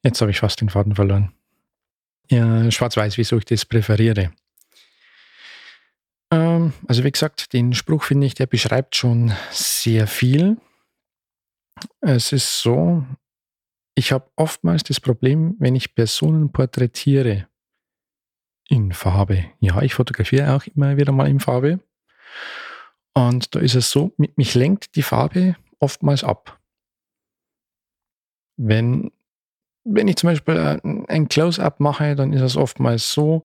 Jetzt 0.02 0.20
habe 0.20 0.32
ich 0.32 0.40
fast 0.40 0.60
den 0.60 0.70
Faden 0.70 0.96
verloren. 0.96 1.32
Ja, 2.30 2.70
Schwarz-Weiß, 2.70 3.18
wieso 3.18 3.38
ich 3.38 3.44
das 3.44 3.64
präferiere. 3.64 4.32
Ähm, 6.30 6.72
also 6.86 7.02
wie 7.02 7.10
gesagt, 7.10 7.52
den 7.52 7.74
Spruch 7.74 8.04
finde 8.04 8.26
ich, 8.28 8.34
der 8.34 8.46
beschreibt 8.46 8.94
schon 8.94 9.32
sehr 9.50 10.06
viel. 10.06 10.56
Es 12.00 12.30
ist 12.30 12.60
so, 12.60 13.04
ich 13.96 14.12
habe 14.12 14.30
oftmals 14.36 14.84
das 14.84 15.00
Problem, 15.00 15.56
wenn 15.58 15.74
ich 15.74 15.96
Personen 15.96 16.52
porträtiere 16.52 17.48
in 18.68 18.92
Farbe. 18.92 19.46
Ja, 19.58 19.82
ich 19.82 19.94
fotografiere 19.94 20.54
auch 20.54 20.66
immer 20.68 20.96
wieder 20.96 21.10
mal 21.10 21.28
in 21.28 21.40
Farbe. 21.40 21.80
Und 23.12 23.56
da 23.56 23.58
ist 23.58 23.74
es 23.74 23.90
so, 23.90 24.14
mich 24.36 24.54
lenkt 24.54 24.94
die 24.94 25.02
Farbe 25.02 25.56
oftmals 25.80 26.22
ab. 26.22 26.60
Wenn, 28.56 29.10
wenn 29.84 30.08
ich 30.08 30.16
zum 30.16 30.28
Beispiel 30.28 30.80
ein 31.08 31.28
Close-up 31.28 31.80
mache, 31.80 32.14
dann 32.14 32.32
ist 32.32 32.42
es 32.42 32.56
oftmals 32.56 33.12
so, 33.12 33.42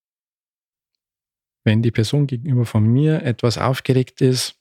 wenn 1.63 1.82
die 1.82 1.92
Person 1.92 2.27
gegenüber 2.27 2.65
von 2.65 2.86
mir 2.86 3.24
etwas 3.24 3.58
aufgeregt 3.58 4.22
ist, 4.22 4.60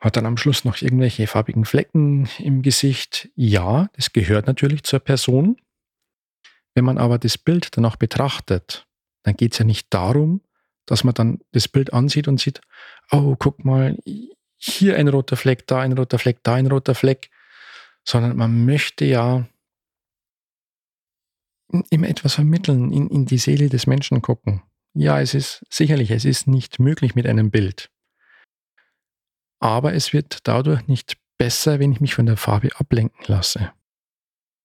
hat 0.00 0.16
dann 0.16 0.26
am 0.26 0.36
Schluss 0.36 0.64
noch 0.64 0.82
irgendwelche 0.82 1.26
farbigen 1.26 1.64
Flecken 1.64 2.28
im 2.38 2.62
Gesicht. 2.62 3.28
Ja, 3.34 3.88
das 3.94 4.12
gehört 4.12 4.46
natürlich 4.46 4.82
zur 4.82 5.00
Person. 5.00 5.56
Wenn 6.74 6.84
man 6.84 6.98
aber 6.98 7.18
das 7.18 7.38
Bild 7.38 7.76
danach 7.76 7.96
betrachtet, 7.96 8.86
dann 9.22 9.36
geht 9.36 9.52
es 9.52 9.58
ja 9.58 9.64
nicht 9.64 9.92
darum, 9.94 10.42
dass 10.84 11.04
man 11.04 11.14
dann 11.14 11.38
das 11.52 11.68
Bild 11.68 11.92
ansieht 11.92 12.28
und 12.28 12.40
sieht, 12.40 12.60
oh, 13.10 13.36
guck 13.38 13.64
mal, 13.64 13.96
hier 14.56 14.96
ein 14.96 15.08
roter 15.08 15.36
Fleck, 15.36 15.66
da 15.66 15.80
ein 15.80 15.92
roter 15.92 16.18
Fleck, 16.18 16.42
da 16.42 16.54
ein 16.54 16.66
roter 16.66 16.94
Fleck, 16.94 17.30
sondern 18.04 18.36
man 18.36 18.64
möchte 18.64 19.04
ja 19.04 19.46
immer 21.90 22.08
etwas 22.08 22.34
vermitteln, 22.34 22.92
in, 22.92 23.08
in 23.08 23.26
die 23.26 23.38
Seele 23.38 23.68
des 23.68 23.86
Menschen 23.86 24.22
gucken. 24.22 24.62
Ja, 24.94 25.20
es 25.20 25.34
ist 25.34 25.64
sicherlich, 25.68 26.10
es 26.10 26.24
ist 26.24 26.46
nicht 26.46 26.78
möglich 26.78 27.14
mit 27.14 27.26
einem 27.26 27.50
Bild. 27.50 27.90
Aber 29.58 29.94
es 29.94 30.12
wird 30.12 30.40
dadurch 30.44 30.86
nicht 30.86 31.18
besser, 31.38 31.78
wenn 31.78 31.92
ich 31.92 32.00
mich 32.00 32.14
von 32.14 32.26
der 32.26 32.36
Farbe 32.36 32.70
ablenken 32.76 33.24
lasse. 33.26 33.72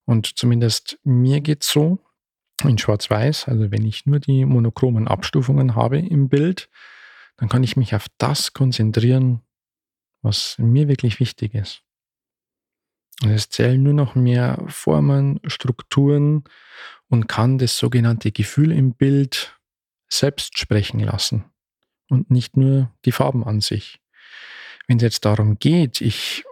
Und 0.06 0.38
zumindest 0.38 1.00
mir 1.04 1.42
geht 1.42 1.64
es 1.64 1.70
so, 1.70 2.00
in 2.64 2.78
Schwarz-Weiß, 2.78 3.48
also 3.48 3.72
wenn 3.72 3.86
ich 3.86 4.06
nur 4.06 4.20
die 4.20 4.46
monochromen 4.46 5.08
Abstufungen 5.08 5.76
habe 5.76 6.00
im 6.00 6.30
Bild, 6.30 6.70
dann 7.38 7.50
kann 7.50 7.64
ich 7.64 7.76
mich 7.76 7.96
auf 7.96 8.08
das 8.18 8.54
konzentrieren, 8.54 9.42
was 10.22 10.56
mir 10.60 10.88
wirklich 10.88 11.20
wichtig 11.20 11.56
ist. 11.56 11.84
Es 13.24 13.50
zählen 13.50 13.82
nur 13.82 13.94
noch 13.94 14.16
mehr 14.16 14.64
Formen, 14.68 15.40
Strukturen 15.46 16.44
und 17.08 17.28
kann 17.28 17.58
das 17.58 17.78
sogenannte 17.78 18.32
Gefühl 18.32 18.72
im 18.72 18.94
Bild 18.94 19.60
selbst 20.10 20.58
sprechen 20.58 21.00
lassen 21.00 21.46
und 22.10 22.32
nicht 22.32 22.58
nur 22.58 22.92
die 23.06 23.12
Farben 23.12 23.44
an 23.44 23.62
sich. 23.62 24.00
Wenn 24.88 24.98
es 24.98 25.04
jetzt 25.04 25.26
darum 25.26 25.60
geht, 25.60 26.02
ich 26.02 26.44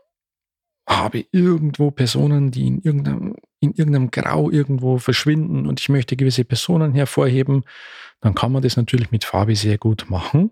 habe 0.88 1.26
irgendwo 1.32 1.92
Personen, 1.92 2.52
die 2.52 2.68
in 2.68 2.82
irgendeinem, 2.82 3.36
in 3.60 3.74
irgendeinem 3.74 4.12
Grau 4.12 4.50
irgendwo 4.50 4.98
verschwinden 4.98 5.68
und 5.68 5.80
ich 5.80 5.90
möchte 5.90 6.16
gewisse 6.16 6.46
Personen 6.46 6.94
hervorheben, 6.94 7.64
dann 8.22 8.34
kann 8.36 8.52
man 8.52 8.64
das 8.64 8.78
natürlich 8.78 9.12
mit 9.12 9.24
Farbe 9.24 9.56
sehr 9.56 9.78
gut 9.78 10.10
machen. 10.10 10.52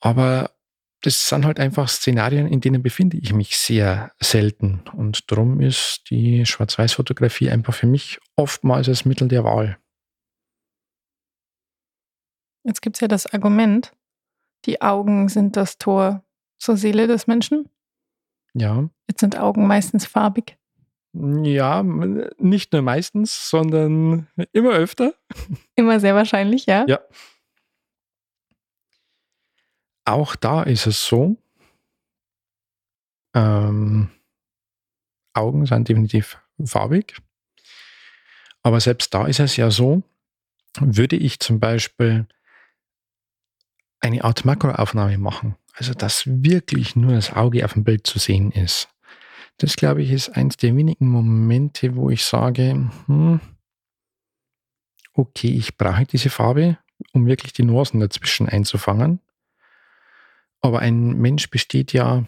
Aber 0.00 0.50
das 1.02 1.28
sind 1.28 1.44
halt 1.44 1.60
einfach 1.60 1.88
Szenarien, 1.88 2.46
in 2.46 2.60
denen 2.60 2.82
befinde 2.82 3.16
ich 3.16 3.32
mich 3.32 3.56
sehr 3.56 4.12
selten. 4.20 4.82
Und 4.94 5.30
darum 5.30 5.60
ist 5.60 6.04
die 6.10 6.44
Schwarz-Weiß-Fotografie 6.46 7.50
einfach 7.50 7.74
für 7.74 7.86
mich 7.86 8.18
oftmals 8.34 8.86
das 8.86 9.04
Mittel 9.04 9.28
der 9.28 9.44
Wahl. 9.44 9.78
Jetzt 12.64 12.82
gibt 12.82 12.96
es 12.96 13.00
ja 13.00 13.08
das 13.08 13.32
Argument, 13.32 13.92
die 14.64 14.80
Augen 14.82 15.28
sind 15.28 15.56
das 15.56 15.78
Tor 15.78 16.24
zur 16.58 16.76
Seele 16.76 17.06
des 17.06 17.26
Menschen. 17.26 17.68
Ja. 18.54 18.88
Jetzt 19.08 19.20
sind 19.20 19.38
Augen 19.38 19.66
meistens 19.66 20.06
farbig. 20.06 20.58
Ja, 21.12 21.82
nicht 21.82 22.72
nur 22.72 22.82
meistens, 22.82 23.48
sondern 23.48 24.26
immer 24.52 24.72
öfter. 24.72 25.14
Immer 25.76 26.00
sehr 26.00 26.14
wahrscheinlich, 26.14 26.66
ja. 26.66 26.84
Ja. 26.88 27.00
Auch 30.06 30.36
da 30.36 30.62
ist 30.62 30.86
es 30.86 31.04
so, 31.04 31.36
ähm, 33.34 34.08
Augen 35.34 35.66
sind 35.66 35.88
definitiv 35.88 36.38
farbig. 36.64 37.16
Aber 38.62 38.80
selbst 38.80 39.12
da 39.12 39.26
ist 39.26 39.40
es 39.40 39.56
ja 39.56 39.70
so, 39.70 40.02
würde 40.80 41.16
ich 41.16 41.40
zum 41.40 41.60
Beispiel 41.60 42.26
eine 44.00 44.24
Art 44.24 44.44
Makroaufnahme 44.44 45.18
machen, 45.18 45.56
also 45.74 45.92
dass 45.92 46.24
wirklich 46.26 46.96
nur 46.96 47.12
das 47.12 47.32
Auge 47.32 47.64
auf 47.64 47.72
dem 47.72 47.84
Bild 47.84 48.06
zu 48.06 48.18
sehen 48.18 48.52
ist. 48.52 48.88
Das, 49.58 49.76
glaube 49.76 50.02
ich, 50.02 50.12
ist 50.12 50.30
eins 50.30 50.56
der 50.56 50.76
wenigen 50.76 51.08
Momente, 51.08 51.96
wo 51.96 52.10
ich 52.10 52.24
sage, 52.24 52.90
hm, 53.06 53.40
okay, 55.14 55.48
ich 55.48 55.76
brauche 55.76 56.04
diese 56.04 56.30
Farbe, 56.30 56.78
um 57.12 57.26
wirklich 57.26 57.52
die 57.54 57.64
Nuancen 57.64 58.00
dazwischen 58.00 58.48
einzufangen. 58.48 59.20
Aber 60.66 60.80
ein 60.80 61.18
Mensch 61.18 61.48
besteht 61.50 61.92
ja 61.92 62.26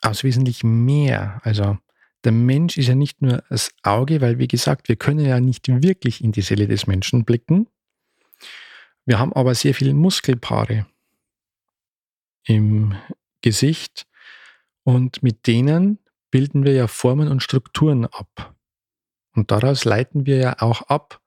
aus 0.00 0.24
wesentlich 0.24 0.62
mehr. 0.62 1.40
Also 1.44 1.78
der 2.24 2.32
Mensch 2.32 2.78
ist 2.78 2.88
ja 2.88 2.94
nicht 2.94 3.22
nur 3.22 3.42
das 3.48 3.74
Auge, 3.82 4.20
weil 4.20 4.38
wie 4.38 4.48
gesagt, 4.48 4.88
wir 4.88 4.96
können 4.96 5.24
ja 5.24 5.40
nicht 5.40 5.68
wirklich 5.68 6.22
in 6.22 6.32
die 6.32 6.42
Seele 6.42 6.68
des 6.68 6.86
Menschen 6.86 7.24
blicken. 7.24 7.68
Wir 9.04 9.18
haben 9.18 9.32
aber 9.32 9.54
sehr 9.54 9.74
viele 9.74 9.94
Muskelpaare 9.94 10.86
im 12.44 12.94
Gesicht 13.40 14.06
und 14.84 15.22
mit 15.22 15.46
denen 15.46 15.98
bilden 16.30 16.64
wir 16.64 16.72
ja 16.72 16.86
Formen 16.86 17.28
und 17.28 17.42
Strukturen 17.42 18.06
ab. 18.06 18.54
Und 19.34 19.50
daraus 19.50 19.84
leiten 19.84 20.26
wir 20.26 20.36
ja 20.36 20.56
auch 20.60 20.82
ab, 20.82 21.20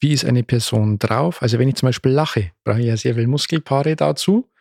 wie 0.00 0.12
ist 0.12 0.24
eine 0.24 0.42
Person 0.42 0.98
drauf. 0.98 1.42
Also 1.42 1.58
wenn 1.58 1.68
ich 1.68 1.76
zum 1.76 1.88
Beispiel 1.88 2.12
lache, 2.12 2.52
brauche 2.64 2.80
ich 2.80 2.86
ja 2.86 2.96
sehr 2.96 3.14
viele 3.14 3.28
Muskelpaare 3.28 3.96
dazu. 3.96 4.51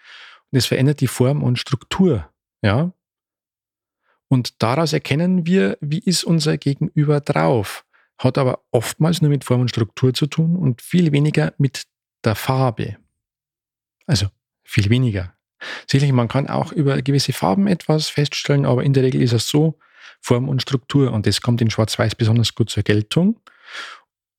Und 0.52 0.58
es 0.58 0.66
verändert 0.66 1.02
die 1.02 1.08
Form 1.08 1.44
und 1.44 1.60
Struktur. 1.60 2.30
Ja? 2.62 2.94
Und 4.28 4.62
daraus 4.62 4.94
erkennen 4.94 5.46
wir, 5.46 5.78
wie 5.82 6.00
ist 6.00 6.24
unser 6.24 6.58
Gegenüber 6.58 7.20
drauf. 7.20 7.86
Hat 8.18 8.38
aber 8.38 8.64
oftmals 8.72 9.22
nur 9.22 9.30
mit 9.30 9.44
Form 9.44 9.62
und 9.62 9.70
Struktur 9.70 10.14
zu 10.14 10.28
tun 10.28 10.56
und 10.56 10.82
viel 10.82 11.12
weniger 11.12 11.54
mit 11.58 11.84
der 12.24 12.36
Farbe. 12.36 12.98
Also 14.06 14.28
viel 14.64 14.90
weniger. 14.90 15.36
Sicherlich, 15.90 16.14
man 16.14 16.28
kann 16.28 16.48
auch 16.48 16.72
über 16.72 17.02
gewisse 17.02 17.34
Farben 17.34 17.68
etwas 17.68 18.10
feststellen, 18.10 18.66
aber 18.66 18.84
in 18.84 18.94
der 18.94 19.04
Regel 19.04 19.22
ist 19.22 19.34
es 19.34 19.48
so, 19.48 19.78
Form 20.22 20.50
und 20.50 20.62
Struktur. 20.62 21.12
Und 21.12 21.26
das 21.26 21.42
kommt 21.42 21.62
in 21.62 21.70
Schwarz-Weiß 21.70 22.16
besonders 22.16 22.56
gut 22.56 22.70
zur 22.70 22.84
Geltung. 22.84 23.40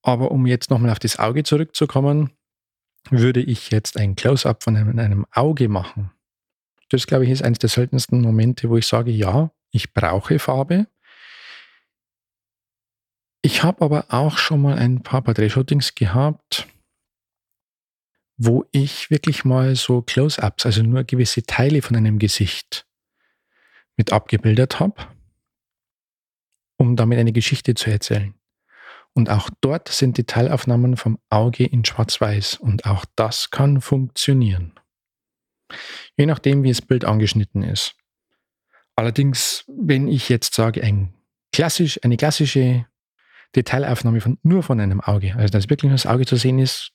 Aber 0.03 0.31
um 0.31 0.47
jetzt 0.47 0.71
nochmal 0.71 0.91
auf 0.91 0.99
das 0.99 1.19
Auge 1.19 1.43
zurückzukommen, 1.43 2.31
würde 3.11 3.41
ich 3.41 3.71
jetzt 3.71 3.97
ein 3.97 4.15
Close-up 4.15 4.63
von 4.63 4.77
einem, 4.77 4.99
einem 4.99 5.27
Auge 5.33 5.69
machen. 5.69 6.11
Das, 6.89 7.07
glaube 7.07 7.25
ich, 7.25 7.31
ist 7.31 7.43
eines 7.43 7.59
der 7.59 7.71
seltensten 7.71 8.21
Momente, 8.21 8.69
wo 8.69 8.77
ich 8.77 8.87
sage, 8.87 9.11
ja, 9.11 9.51
ich 9.71 9.93
brauche 9.95 10.39
Farbe. 10.39 10.87
Ich 13.43 13.63
habe 13.63 13.83
aber 13.85 14.07
auch 14.09 14.39
schon 14.39 14.63
mal 14.63 14.79
ein 14.79 15.03
paar 15.03 15.23
Portrait-Shootings 15.23 15.95
gehabt, 15.95 16.69
wo 18.37 18.65
ich 18.71 19.11
wirklich 19.11 19.45
mal 19.45 19.75
so 19.75 20.03
Close-ups, 20.03 20.67
also 20.67 20.83
nur 20.83 21.05
gewisse 21.05 21.43
Teile 21.43 21.83
von 21.83 21.97
einem 21.97 22.19
Gesicht 22.19 22.87
mit 23.97 24.13
abgebildet 24.13 24.81
habe, 24.81 24.95
um 26.79 26.97
damit 26.97 27.19
eine 27.19 27.33
Geschichte 27.33 27.75
zu 27.75 27.91
erzählen. 27.91 28.35
Und 29.15 29.29
auch 29.29 29.51
dort 29.61 29.89
sind 29.89 30.17
Detailaufnahmen 30.17 30.97
vom 30.97 31.19
Auge 31.29 31.65
in 31.65 31.85
Schwarz-Weiß 31.85 32.57
und 32.57 32.87
auch 32.87 33.05
das 33.15 33.51
kann 33.51 33.81
funktionieren. 33.81 34.73
Je 36.17 36.27
nachdem, 36.27 36.63
wie 36.63 36.71
das 36.71 36.83
Bild 36.83 37.05
angeschnitten 37.05 37.63
ist. 37.63 37.95
Allerdings, 38.97 39.65
wenn 39.69 40.09
ich 40.09 40.29
jetzt 40.29 40.55
sage, 40.55 40.83
ein 40.83 41.15
klassisch, 41.53 42.01
eine 42.03 42.17
klassische 42.17 42.87
Detailaufnahme 43.55 44.21
von, 44.21 44.39
nur 44.43 44.63
von 44.63 44.81
einem 44.81 45.01
Auge, 45.01 45.35
also 45.37 45.51
dass 45.51 45.69
wirklich 45.69 45.91
nur 45.91 45.97
das 45.97 46.07
Auge 46.07 46.27
zu 46.27 46.37
sehen 46.37 46.59
ist, 46.59 46.93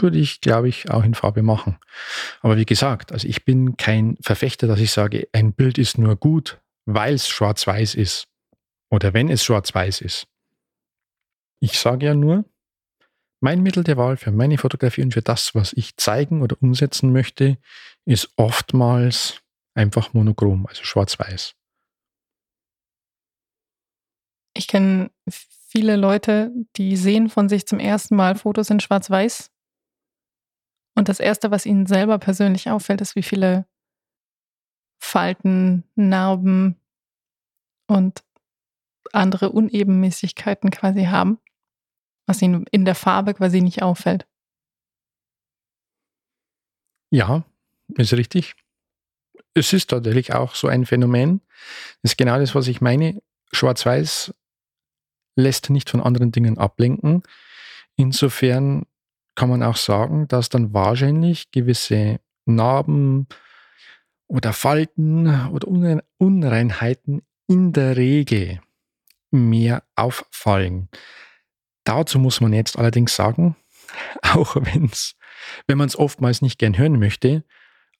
würde 0.00 0.18
ich, 0.18 0.40
glaube 0.40 0.68
ich, 0.68 0.90
auch 0.90 1.04
in 1.04 1.14
Farbe 1.14 1.42
machen. 1.42 1.78
Aber 2.40 2.56
wie 2.56 2.64
gesagt, 2.64 3.12
also 3.12 3.26
ich 3.26 3.44
bin 3.44 3.76
kein 3.76 4.16
Verfechter, 4.20 4.66
dass 4.66 4.80
ich 4.80 4.90
sage, 4.90 5.28
ein 5.32 5.52
Bild 5.52 5.78
ist 5.78 5.98
nur 5.98 6.16
gut, 6.16 6.60
weil 6.86 7.14
es 7.14 7.28
schwarz-weiß 7.28 7.94
ist. 7.94 8.26
Oder 8.90 9.12
wenn 9.12 9.28
es 9.28 9.44
schwarz-weiß 9.44 10.00
ist. 10.00 10.26
Ich 11.60 11.78
sage 11.78 12.06
ja 12.06 12.14
nur, 12.14 12.44
mein 13.40 13.62
Mittel 13.62 13.84
der 13.84 13.96
Wahl 13.96 14.16
für 14.16 14.32
meine 14.32 14.58
Fotografie 14.58 15.02
und 15.02 15.14
für 15.14 15.22
das, 15.22 15.54
was 15.54 15.72
ich 15.72 15.96
zeigen 15.96 16.42
oder 16.42 16.56
umsetzen 16.60 17.12
möchte, 17.12 17.58
ist 18.04 18.32
oftmals 18.36 19.42
einfach 19.74 20.12
monochrom, 20.12 20.66
also 20.66 20.82
schwarz-weiß. 20.82 21.54
Ich 24.56 24.66
kenne 24.66 25.10
viele 25.28 25.96
Leute, 25.96 26.52
die 26.76 26.96
sehen 26.96 27.28
von 27.28 27.48
sich 27.48 27.66
zum 27.66 27.78
ersten 27.78 28.16
Mal 28.16 28.34
Fotos 28.34 28.70
in 28.70 28.80
Schwarz-Weiß. 28.80 29.52
Und 30.96 31.08
das 31.08 31.20
Erste, 31.20 31.52
was 31.52 31.66
ihnen 31.66 31.86
selber 31.86 32.18
persönlich 32.18 32.68
auffällt, 32.70 33.00
ist, 33.00 33.14
wie 33.14 33.22
viele 33.22 33.66
Falten, 35.00 35.84
Narben 35.94 36.76
und 37.86 38.24
andere 39.12 39.50
Unebenmäßigkeiten 39.50 40.70
quasi 40.70 41.04
haben, 41.04 41.38
was 42.28 42.42
ihnen 42.42 42.66
in 42.70 42.84
der 42.84 42.94
Farbe 42.94 43.34
quasi 43.34 43.60
nicht 43.60 43.82
auffällt. 43.82 44.26
Ja, 47.10 47.44
ist 47.96 48.12
richtig. 48.12 48.54
Es 49.54 49.72
ist 49.72 49.90
tatsächlich 49.90 50.34
auch 50.34 50.54
so 50.54 50.68
ein 50.68 50.84
Phänomen. 50.84 51.40
Das 52.02 52.12
ist 52.12 52.18
genau 52.18 52.38
das, 52.38 52.54
was 52.54 52.68
ich 52.68 52.80
meine. 52.80 53.20
Schwarz-Weiß 53.52 54.34
lässt 55.36 55.70
nicht 55.70 55.88
von 55.88 56.02
anderen 56.02 56.32
Dingen 56.32 56.58
ablenken. 56.58 57.22
Insofern 57.96 58.84
kann 59.34 59.48
man 59.48 59.62
auch 59.62 59.76
sagen, 59.76 60.28
dass 60.28 60.50
dann 60.50 60.74
wahrscheinlich 60.74 61.50
gewisse 61.50 62.20
Narben 62.44 63.26
oder 64.26 64.52
Falten 64.52 65.48
oder 65.50 66.02
Unreinheiten 66.18 67.22
in 67.46 67.72
der 67.72 67.96
Regel 67.96 68.60
mehr 69.30 69.82
auffallen. 69.96 70.88
Dazu 71.88 72.18
muss 72.18 72.42
man 72.42 72.52
jetzt 72.52 72.78
allerdings 72.78 73.16
sagen, 73.16 73.56
auch 74.22 74.56
wenn's, 74.56 75.14
wenn 75.66 75.78
man 75.78 75.88
es 75.88 75.98
oftmals 75.98 76.42
nicht 76.42 76.58
gern 76.58 76.76
hören 76.76 76.98
möchte, 76.98 77.44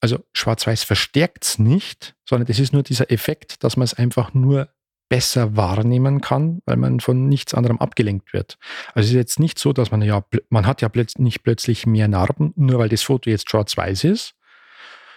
also 0.00 0.18
Schwarz-Weiß 0.34 0.84
verstärkt 0.84 1.44
es 1.44 1.58
nicht, 1.58 2.14
sondern 2.28 2.48
es 2.50 2.60
ist 2.60 2.74
nur 2.74 2.82
dieser 2.82 3.10
Effekt, 3.10 3.64
dass 3.64 3.78
man 3.78 3.84
es 3.84 3.94
einfach 3.94 4.34
nur 4.34 4.68
besser 5.08 5.56
wahrnehmen 5.56 6.20
kann, 6.20 6.60
weil 6.66 6.76
man 6.76 7.00
von 7.00 7.28
nichts 7.30 7.54
anderem 7.54 7.78
abgelenkt 7.78 8.34
wird. 8.34 8.58
Also 8.88 9.06
es 9.06 9.10
ist 9.12 9.16
jetzt 9.16 9.40
nicht 9.40 9.58
so, 9.58 9.72
dass 9.72 9.90
man 9.90 10.02
ja, 10.02 10.22
man 10.50 10.66
hat 10.66 10.82
ja 10.82 10.90
nicht 11.16 11.42
plötzlich 11.42 11.86
mehr 11.86 12.08
Narben, 12.08 12.52
nur 12.56 12.78
weil 12.78 12.90
das 12.90 13.02
Foto 13.02 13.30
jetzt 13.30 13.50
schwarz-weiß 13.50 14.04
ist, 14.04 14.34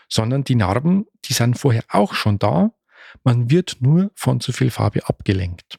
sondern 0.07 0.45
die 0.45 0.55
Narben, 0.55 1.07
die 1.25 1.33
sind 1.33 1.59
vorher 1.59 1.83
auch 1.89 2.13
schon 2.13 2.39
da. 2.39 2.71
Man 3.25 3.51
wird 3.51 3.77
nur 3.81 4.11
von 4.15 4.39
zu 4.39 4.53
viel 4.53 4.71
Farbe 4.71 5.07
abgelenkt. 5.09 5.77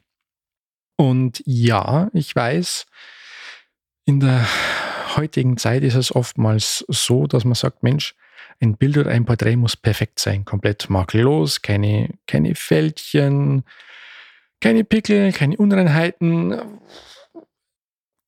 Und 1.03 1.43
ja, 1.47 2.11
ich 2.13 2.37
weiß, 2.37 2.87
in 4.05 4.21
der 4.21 4.47
heutigen 5.17 5.57
Zeit 5.57 5.83
ist 5.83 5.97
es 5.97 6.15
oftmals 6.15 6.85
so, 6.87 7.27
dass 7.27 7.45
man 7.45 7.57
sagt, 7.57 7.83
Mensch, 7.83 8.15
ein 8.61 8.77
Bild 8.77 8.97
oder 8.97 9.11
ein 9.11 9.25
Porträt 9.25 9.57
muss 9.57 9.77
perfekt 9.77 10.21
sein, 10.21 10.45
komplett 10.45 10.89
makellos, 10.91 11.61
keine, 11.61 12.11
keine 12.29 12.55
Fältchen, 12.55 13.65
keine 14.61 14.85
Pickel, 14.85 15.33
keine 15.33 15.57
Unreinheiten, 15.57 16.79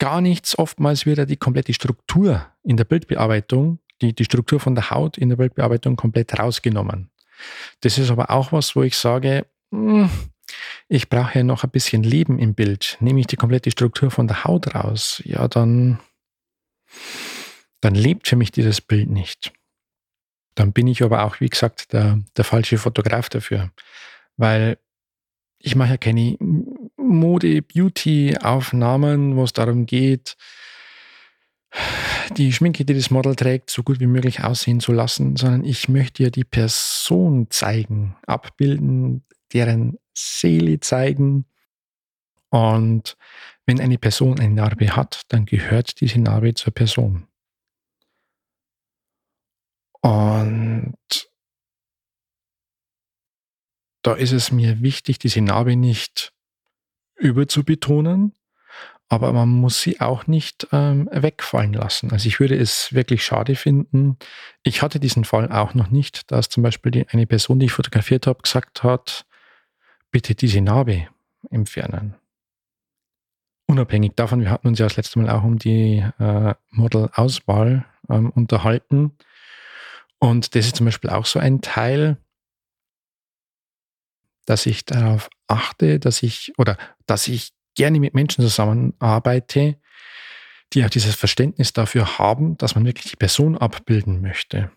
gar 0.00 0.20
nichts. 0.20 0.58
Oftmals 0.58 1.06
wird 1.06 1.18
ja 1.18 1.26
die 1.26 1.36
komplette 1.36 1.74
Struktur 1.74 2.44
in 2.64 2.76
der 2.76 2.86
Bildbearbeitung, 2.86 3.78
die, 4.02 4.16
die 4.16 4.24
Struktur 4.24 4.58
von 4.58 4.74
der 4.74 4.90
Haut 4.90 5.16
in 5.16 5.28
der 5.28 5.36
Bildbearbeitung 5.36 5.94
komplett 5.94 6.36
rausgenommen. 6.40 7.12
Das 7.82 7.98
ist 7.98 8.10
aber 8.10 8.30
auch 8.30 8.50
was, 8.50 8.74
wo 8.74 8.82
ich 8.82 8.96
sage, 8.96 9.46
hm, 9.70 10.10
ich 10.88 11.08
brauche 11.08 11.38
ja 11.38 11.44
noch 11.44 11.64
ein 11.64 11.70
bisschen 11.70 12.02
Leben 12.02 12.38
im 12.38 12.54
Bild. 12.54 12.96
Nehme 13.00 13.20
ich 13.20 13.26
die 13.26 13.36
komplette 13.36 13.70
Struktur 13.70 14.10
von 14.10 14.28
der 14.28 14.44
Haut 14.44 14.74
raus, 14.74 15.22
ja, 15.24 15.48
dann, 15.48 15.98
dann 17.80 17.94
lebt 17.94 18.28
für 18.28 18.36
mich 18.36 18.52
dieses 18.52 18.80
Bild 18.80 19.10
nicht. 19.10 19.52
Dann 20.54 20.72
bin 20.72 20.86
ich 20.86 21.02
aber 21.02 21.24
auch, 21.24 21.40
wie 21.40 21.48
gesagt, 21.48 21.92
der, 21.92 22.20
der 22.36 22.44
falsche 22.44 22.78
Fotograf 22.78 23.28
dafür. 23.28 23.72
Weil 24.36 24.78
ich 25.58 25.76
mache 25.76 25.90
ja 25.90 25.96
keine 25.96 26.36
Mode-Beauty-Aufnahmen, 26.96 29.36
wo 29.36 29.44
es 29.44 29.52
darum 29.52 29.86
geht, 29.86 30.36
die 32.36 32.52
Schminke, 32.52 32.84
die 32.84 32.94
das 32.94 33.10
Model 33.10 33.34
trägt, 33.34 33.70
so 33.70 33.82
gut 33.82 33.98
wie 34.00 34.06
möglich 34.06 34.44
aussehen 34.44 34.80
zu 34.80 34.92
lassen, 34.92 35.36
sondern 35.36 35.64
ich 35.64 35.88
möchte 35.88 36.22
ja 36.22 36.28
die 36.30 36.44
Person 36.44 37.48
zeigen, 37.50 38.16
abbilden, 38.26 39.24
deren 39.52 39.98
Seele 40.14 40.80
zeigen. 40.80 41.46
Und 42.50 43.16
wenn 43.66 43.80
eine 43.80 43.98
Person 43.98 44.38
eine 44.38 44.54
Narbe 44.54 44.94
hat, 44.96 45.22
dann 45.28 45.44
gehört 45.44 46.00
diese 46.00 46.20
Narbe 46.20 46.54
zur 46.54 46.72
Person. 46.72 47.26
Und 50.00 50.94
da 54.02 54.12
ist 54.12 54.32
es 54.32 54.52
mir 54.52 54.82
wichtig, 54.82 55.18
diese 55.18 55.40
Narbe 55.40 55.76
nicht 55.76 56.32
überzubetonen, 57.16 58.34
aber 59.08 59.32
man 59.32 59.48
muss 59.48 59.80
sie 59.80 60.00
auch 60.00 60.26
nicht 60.26 60.68
ähm, 60.72 61.08
wegfallen 61.10 61.72
lassen. 61.72 62.12
Also 62.12 62.28
ich 62.28 62.38
würde 62.38 62.56
es 62.56 62.92
wirklich 62.92 63.24
schade 63.24 63.56
finden. 63.56 64.18
Ich 64.62 64.82
hatte 64.82 65.00
diesen 65.00 65.24
Fall 65.24 65.50
auch 65.50 65.72
noch 65.72 65.90
nicht, 65.90 66.30
dass 66.30 66.50
zum 66.50 66.62
Beispiel 66.62 66.92
die, 66.92 67.08
eine 67.08 67.26
Person, 67.26 67.58
die 67.58 67.66
ich 67.66 67.72
fotografiert 67.72 68.26
habe, 68.26 68.42
gesagt 68.42 68.82
hat, 68.82 69.24
bitte 70.14 70.36
diese 70.36 70.60
Narbe 70.60 71.08
entfernen. 71.50 72.14
Unabhängig 73.66 74.12
davon, 74.14 74.40
wir 74.42 74.50
hatten 74.52 74.68
uns 74.68 74.78
ja 74.78 74.86
das 74.86 74.96
letzte 74.96 75.18
Mal 75.18 75.28
auch 75.28 75.42
um 75.42 75.58
die 75.58 76.04
äh, 76.20 76.54
Model-Auswahl 76.70 77.84
ähm, 78.08 78.30
unterhalten. 78.30 79.18
Und 80.20 80.54
das 80.54 80.66
ist 80.66 80.76
zum 80.76 80.86
Beispiel 80.86 81.10
auch 81.10 81.26
so 81.26 81.40
ein 81.40 81.62
Teil, 81.62 82.16
dass 84.46 84.66
ich 84.66 84.84
darauf 84.84 85.28
achte, 85.48 85.98
dass 85.98 86.22
ich 86.22 86.52
oder 86.58 86.78
dass 87.06 87.26
ich 87.26 87.52
gerne 87.74 87.98
mit 87.98 88.14
Menschen 88.14 88.44
zusammenarbeite, 88.44 89.80
die 90.74 90.84
auch 90.84 90.90
dieses 90.90 91.16
Verständnis 91.16 91.72
dafür 91.72 92.18
haben, 92.18 92.56
dass 92.56 92.76
man 92.76 92.86
wirklich 92.86 93.10
die 93.10 93.16
Person 93.16 93.58
abbilden 93.58 94.20
möchte. 94.20 94.70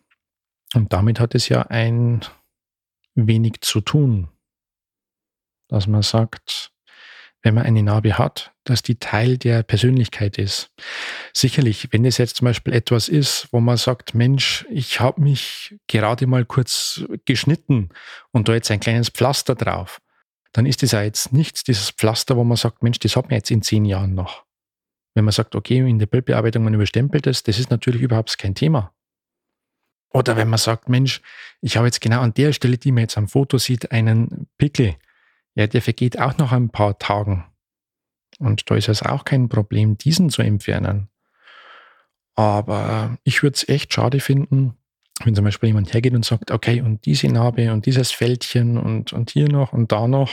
Und 0.73 0.93
damit 0.93 1.19
hat 1.19 1.35
es 1.35 1.47
ja 1.47 1.61
ein 1.61 2.21
wenig 3.13 3.61
zu 3.61 3.81
tun, 3.81 4.29
dass 5.67 5.87
man 5.87 6.01
sagt, 6.01 6.71
wenn 7.43 7.55
man 7.55 7.65
eine 7.65 7.83
Narbe 7.83 8.17
hat, 8.17 8.51
dass 8.63 8.81
die 8.81 8.99
Teil 8.99 9.37
der 9.37 9.63
Persönlichkeit 9.63 10.37
ist. 10.37 10.69
Sicherlich, 11.33 11.87
wenn 11.91 12.03
es 12.03 12.17
jetzt 12.17 12.37
zum 12.37 12.45
Beispiel 12.45 12.73
etwas 12.73 13.07
ist, 13.07 13.47
wo 13.51 13.59
man 13.59 13.77
sagt, 13.77 14.13
Mensch, 14.13 14.65
ich 14.69 14.99
habe 14.99 15.21
mich 15.21 15.75
gerade 15.87 16.27
mal 16.27 16.45
kurz 16.45 17.05
geschnitten 17.25 17.89
und 18.31 18.49
da 18.49 18.53
jetzt 18.53 18.71
ein 18.71 18.79
kleines 18.79 19.09
Pflaster 19.09 19.55
drauf, 19.55 20.01
dann 20.51 20.65
ist 20.65 20.83
das 20.83 20.91
ja 20.91 21.03
jetzt 21.03 21.31
nichts, 21.31 21.63
dieses 21.63 21.91
Pflaster, 21.91 22.35
wo 22.35 22.43
man 22.43 22.57
sagt, 22.57 22.83
Mensch, 22.83 22.99
das 22.99 23.15
hat 23.15 23.25
man 23.25 23.35
jetzt 23.35 23.51
in 23.51 23.61
zehn 23.61 23.85
Jahren 23.85 24.15
noch. 24.15 24.43
Wenn 25.13 25.25
man 25.25 25.31
sagt, 25.31 25.55
okay, 25.55 25.77
in 25.77 25.99
der 25.99 26.05
Bildbearbeitung 26.07 26.63
man 26.63 26.73
überstempelt 26.73 27.25
das, 27.27 27.43
das 27.43 27.59
ist 27.59 27.69
natürlich 27.69 28.01
überhaupt 28.01 28.37
kein 28.37 28.55
Thema. 28.55 28.93
Oder 30.13 30.35
wenn 30.35 30.49
man 30.49 30.57
sagt, 30.57 30.89
Mensch, 30.89 31.21
ich 31.61 31.77
habe 31.77 31.87
jetzt 31.87 32.01
genau 32.01 32.21
an 32.21 32.33
der 32.33 32.53
Stelle, 32.53 32.77
die 32.77 32.91
man 32.91 33.03
jetzt 33.03 33.17
am 33.17 33.27
Foto 33.27 33.57
sieht, 33.57 33.91
einen 33.91 34.47
Pickel 34.57 34.95
ja, 35.57 35.65
der 35.65 35.81
vergeht 35.81 36.19
auch 36.19 36.37
nach 36.37 36.51
ein 36.51 36.69
paar 36.69 36.99
Tagen. 36.99 37.43
Und 38.37 38.69
da 38.69 38.75
ist 38.75 38.89
es 38.89 39.01
auch 39.01 39.25
kein 39.25 39.49
Problem, 39.49 39.97
diesen 39.97 40.29
zu 40.29 40.43
entfernen. 40.43 41.09
Aber 42.35 43.17
ich 43.23 43.41
würde 43.41 43.55
es 43.55 43.67
echt 43.67 43.91
schade 43.91 44.19
finden, 44.19 44.77
wenn 45.23 45.33
zum 45.33 45.43
Beispiel 45.43 45.69
jemand 45.69 45.91
hergeht 45.91 46.13
und 46.13 46.23
sagt, 46.23 46.51
okay, 46.51 46.81
und 46.81 47.07
diese 47.07 47.27
Narbe 47.27 47.71
und 47.73 47.87
dieses 47.87 48.11
Fältchen 48.11 48.77
und, 48.77 49.13
und 49.13 49.31
hier 49.31 49.49
noch 49.49 49.73
und 49.73 49.91
da 49.91 50.07
noch, 50.07 50.29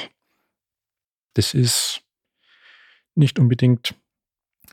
das 1.33 1.55
ist 1.55 2.03
nicht 3.15 3.39
unbedingt 3.39 3.95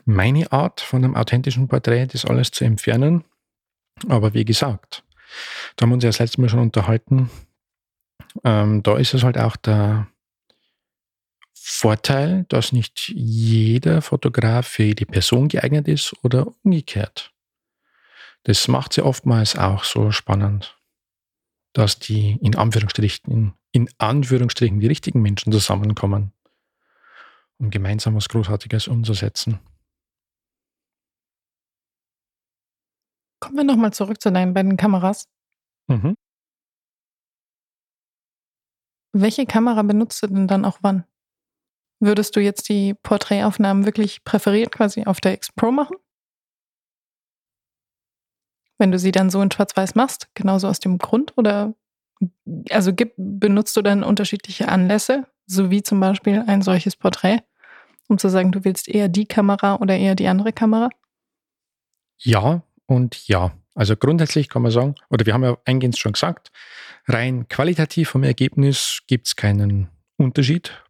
meine 0.04 0.52
Art 0.52 0.82
von 0.82 1.02
einem 1.02 1.16
authentischen 1.16 1.66
Porträt, 1.66 2.08
das 2.08 2.26
alles 2.26 2.50
zu 2.50 2.66
entfernen. 2.66 3.24
Aber 4.06 4.34
wie 4.34 4.44
gesagt, 4.44 5.02
da 5.76 5.84
haben 5.84 5.90
wir 5.90 5.94
uns 5.94 6.04
ja 6.04 6.10
das 6.10 6.18
letzte 6.18 6.42
Mal 6.42 6.50
schon 6.50 6.60
unterhalten. 6.60 7.30
Ähm, 8.44 8.82
da 8.82 8.98
ist 8.98 9.14
es 9.14 9.22
halt 9.22 9.38
auch 9.38 9.56
der, 9.56 10.08
Vorteil, 11.64 12.44
dass 12.48 12.72
nicht 12.72 13.08
jeder 13.08 14.02
Fotograf 14.02 14.66
für 14.66 14.82
jede 14.82 15.06
Person 15.06 15.46
geeignet 15.46 15.86
ist 15.86 16.12
oder 16.24 16.48
umgekehrt. 16.64 17.32
Das 18.42 18.66
macht 18.66 18.92
sie 18.92 19.02
oftmals 19.02 19.56
auch 19.56 19.84
so 19.84 20.10
spannend, 20.10 20.76
dass 21.72 22.00
die 22.00 22.36
in 22.40 22.56
Anführungsstrichen, 22.56 23.54
in 23.70 23.88
Anführungsstrichen 23.98 24.80
die 24.80 24.88
richtigen 24.88 25.22
Menschen 25.22 25.52
zusammenkommen, 25.52 26.32
um 27.58 27.70
gemeinsam 27.70 28.16
was 28.16 28.28
Großartiges 28.28 28.88
umzusetzen. 28.88 29.60
Kommen 33.38 33.56
wir 33.56 33.64
nochmal 33.64 33.92
zurück 33.92 34.20
zu 34.20 34.32
deinen 34.32 34.52
beiden 34.52 34.76
Kameras. 34.76 35.28
Mhm. 35.86 36.16
Welche 39.12 39.46
Kamera 39.46 39.82
benutzt 39.82 40.20
du 40.24 40.26
denn 40.26 40.48
dann 40.48 40.64
auch 40.64 40.78
wann? 40.82 41.04
Würdest 42.02 42.34
du 42.34 42.40
jetzt 42.40 42.68
die 42.68 42.94
Porträtaufnahmen 42.94 43.84
wirklich 43.84 44.24
präferiert 44.24 44.72
quasi 44.72 45.04
auf 45.04 45.20
der 45.20 45.34
X 45.34 45.52
Pro 45.52 45.70
machen? 45.70 45.94
Wenn 48.76 48.90
du 48.90 48.98
sie 48.98 49.12
dann 49.12 49.30
so 49.30 49.40
in 49.40 49.52
Schwarz-Weiß 49.52 49.94
machst, 49.94 50.28
genauso 50.34 50.66
aus 50.66 50.80
dem 50.80 50.98
Grund? 50.98 51.32
Oder 51.36 51.74
also 52.70 52.92
benutzt 53.16 53.76
du 53.76 53.82
dann 53.82 54.02
unterschiedliche 54.02 54.68
Anlässe, 54.68 55.28
so 55.46 55.70
wie 55.70 55.84
zum 55.84 56.00
Beispiel 56.00 56.42
ein 56.44 56.60
solches 56.62 56.96
Porträt, 56.96 57.44
um 58.08 58.18
zu 58.18 58.28
sagen, 58.28 58.50
du 58.50 58.64
willst 58.64 58.88
eher 58.88 59.06
die 59.06 59.26
Kamera 59.26 59.76
oder 59.76 59.96
eher 59.96 60.16
die 60.16 60.26
andere 60.26 60.52
Kamera? 60.52 60.88
Ja 62.18 62.64
und 62.86 63.28
ja. 63.28 63.52
Also 63.76 63.94
grundsätzlich 63.94 64.48
kann 64.48 64.62
man 64.62 64.72
sagen, 64.72 64.96
oder 65.08 65.24
wir 65.24 65.34
haben 65.34 65.44
ja 65.44 65.56
eingehend 65.66 65.96
schon 65.96 66.14
gesagt, 66.14 66.50
rein 67.06 67.46
qualitativ 67.46 68.10
vom 68.10 68.24
Ergebnis 68.24 69.02
gibt 69.06 69.28
es 69.28 69.36
keinen 69.36 69.88
Unterschied, 70.16 70.82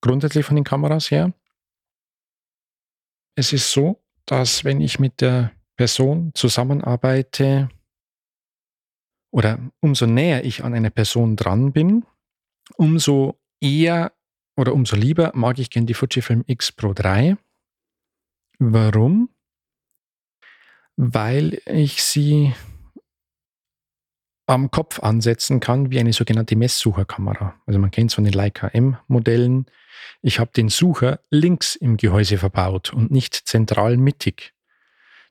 grundsätzlich 0.00 0.44
von 0.44 0.56
den 0.56 0.64
Kameras 0.64 1.10
her. 1.10 1.32
Es 3.36 3.52
ist 3.52 3.70
so, 3.70 4.02
dass 4.24 4.64
wenn 4.64 4.80
ich 4.80 4.98
mit 4.98 5.20
der 5.20 5.52
Person 5.76 6.32
zusammenarbeite 6.34 7.68
oder 9.30 9.58
umso 9.80 10.06
näher 10.06 10.44
ich 10.44 10.64
an 10.64 10.74
einer 10.74 10.90
Person 10.90 11.36
dran 11.36 11.72
bin, 11.72 12.06
umso 12.76 13.38
eher 13.60 14.12
oder 14.56 14.72
umso 14.72 14.96
lieber 14.96 15.32
mag 15.34 15.58
ich 15.58 15.70
gerne 15.70 15.86
die 15.86 15.94
Fujifilm 15.94 16.44
X 16.46 16.72
Pro 16.72 16.94
3. 16.94 17.36
Warum? 18.58 19.28
Weil 20.96 21.60
ich 21.66 22.02
sie 22.02 22.54
am 24.46 24.70
Kopf 24.70 25.00
ansetzen 25.00 25.60
kann 25.60 25.90
wie 25.90 25.98
eine 25.98 26.12
sogenannte 26.12 26.56
Messsucherkamera. 26.56 27.54
Also 27.66 27.78
man 27.78 27.90
kennt 27.90 28.10
es 28.10 28.14
von 28.14 28.24
den 28.24 28.32
Leica 28.32 28.68
M-Modellen. 28.68 29.66
Ich 30.22 30.38
habe 30.38 30.52
den 30.56 30.68
Sucher 30.68 31.20
links 31.30 31.74
im 31.74 31.96
Gehäuse 31.96 32.38
verbaut 32.38 32.92
und 32.92 33.10
nicht 33.10 33.34
zentral 33.34 33.96
mittig. 33.96 34.54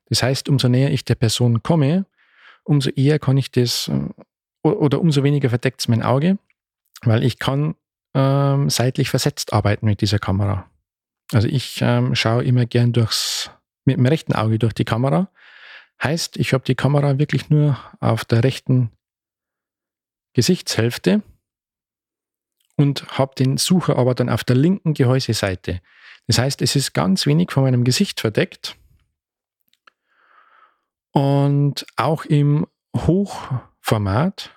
Das 0.08 0.22
heißt, 0.22 0.48
umso 0.48 0.68
näher 0.68 0.90
ich 0.90 1.04
der 1.04 1.14
Person 1.14 1.62
komme, 1.62 2.06
umso 2.64 2.90
eher 2.90 3.18
kann 3.18 3.36
ich 3.36 3.50
das 3.50 3.88
äh, 3.88 4.10
oder 4.62 5.00
umso 5.00 5.22
weniger 5.22 5.48
verdeckt 5.48 5.80
es 5.80 5.88
mein 5.88 6.02
Auge, 6.02 6.38
weil 7.02 7.22
ich 7.22 7.38
kann 7.38 7.74
ähm, 8.14 8.68
seitlich 8.68 9.10
versetzt 9.10 9.52
arbeiten 9.52 9.86
mit 9.86 10.00
dieser 10.00 10.18
Kamera. 10.18 10.68
Also 11.32 11.48
ich 11.48 11.78
ähm, 11.80 12.14
schaue 12.14 12.44
immer 12.44 12.66
gern 12.66 12.92
durchs, 12.92 13.50
mit 13.84 13.96
dem 13.96 14.06
rechten 14.06 14.32
Auge 14.32 14.58
durch 14.58 14.72
die 14.72 14.84
Kamera. 14.84 15.28
Heißt, 16.02 16.36
ich 16.36 16.52
habe 16.52 16.64
die 16.64 16.74
Kamera 16.74 17.18
wirklich 17.18 17.48
nur 17.48 17.78
auf 18.00 18.24
der 18.24 18.44
rechten 18.44 18.90
Gesichtshälfte 20.36 21.22
und 22.76 23.18
habe 23.18 23.34
den 23.34 23.56
Sucher 23.56 23.96
aber 23.96 24.14
dann 24.14 24.28
auf 24.28 24.44
der 24.44 24.54
linken 24.54 24.92
Gehäuseseite. 24.92 25.80
Das 26.26 26.36
heißt, 26.36 26.60
es 26.60 26.76
ist 26.76 26.92
ganz 26.92 27.24
wenig 27.24 27.50
von 27.50 27.62
meinem 27.62 27.84
Gesicht 27.84 28.20
verdeckt. 28.20 28.76
Und 31.12 31.86
auch 31.96 32.26
im 32.26 32.66
Hochformat 32.94 34.54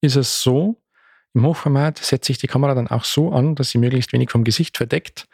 ist 0.00 0.16
es 0.16 0.42
so, 0.42 0.82
im 1.34 1.46
Hochformat 1.46 1.98
setze 1.98 2.32
ich 2.32 2.38
die 2.38 2.48
Kamera 2.48 2.74
dann 2.74 2.88
auch 2.88 3.04
so 3.04 3.30
an, 3.30 3.54
dass 3.54 3.70
sie 3.70 3.78
möglichst 3.78 4.12
wenig 4.12 4.32
vom 4.32 4.42
Gesicht 4.42 4.76
verdeckt. 4.76 5.28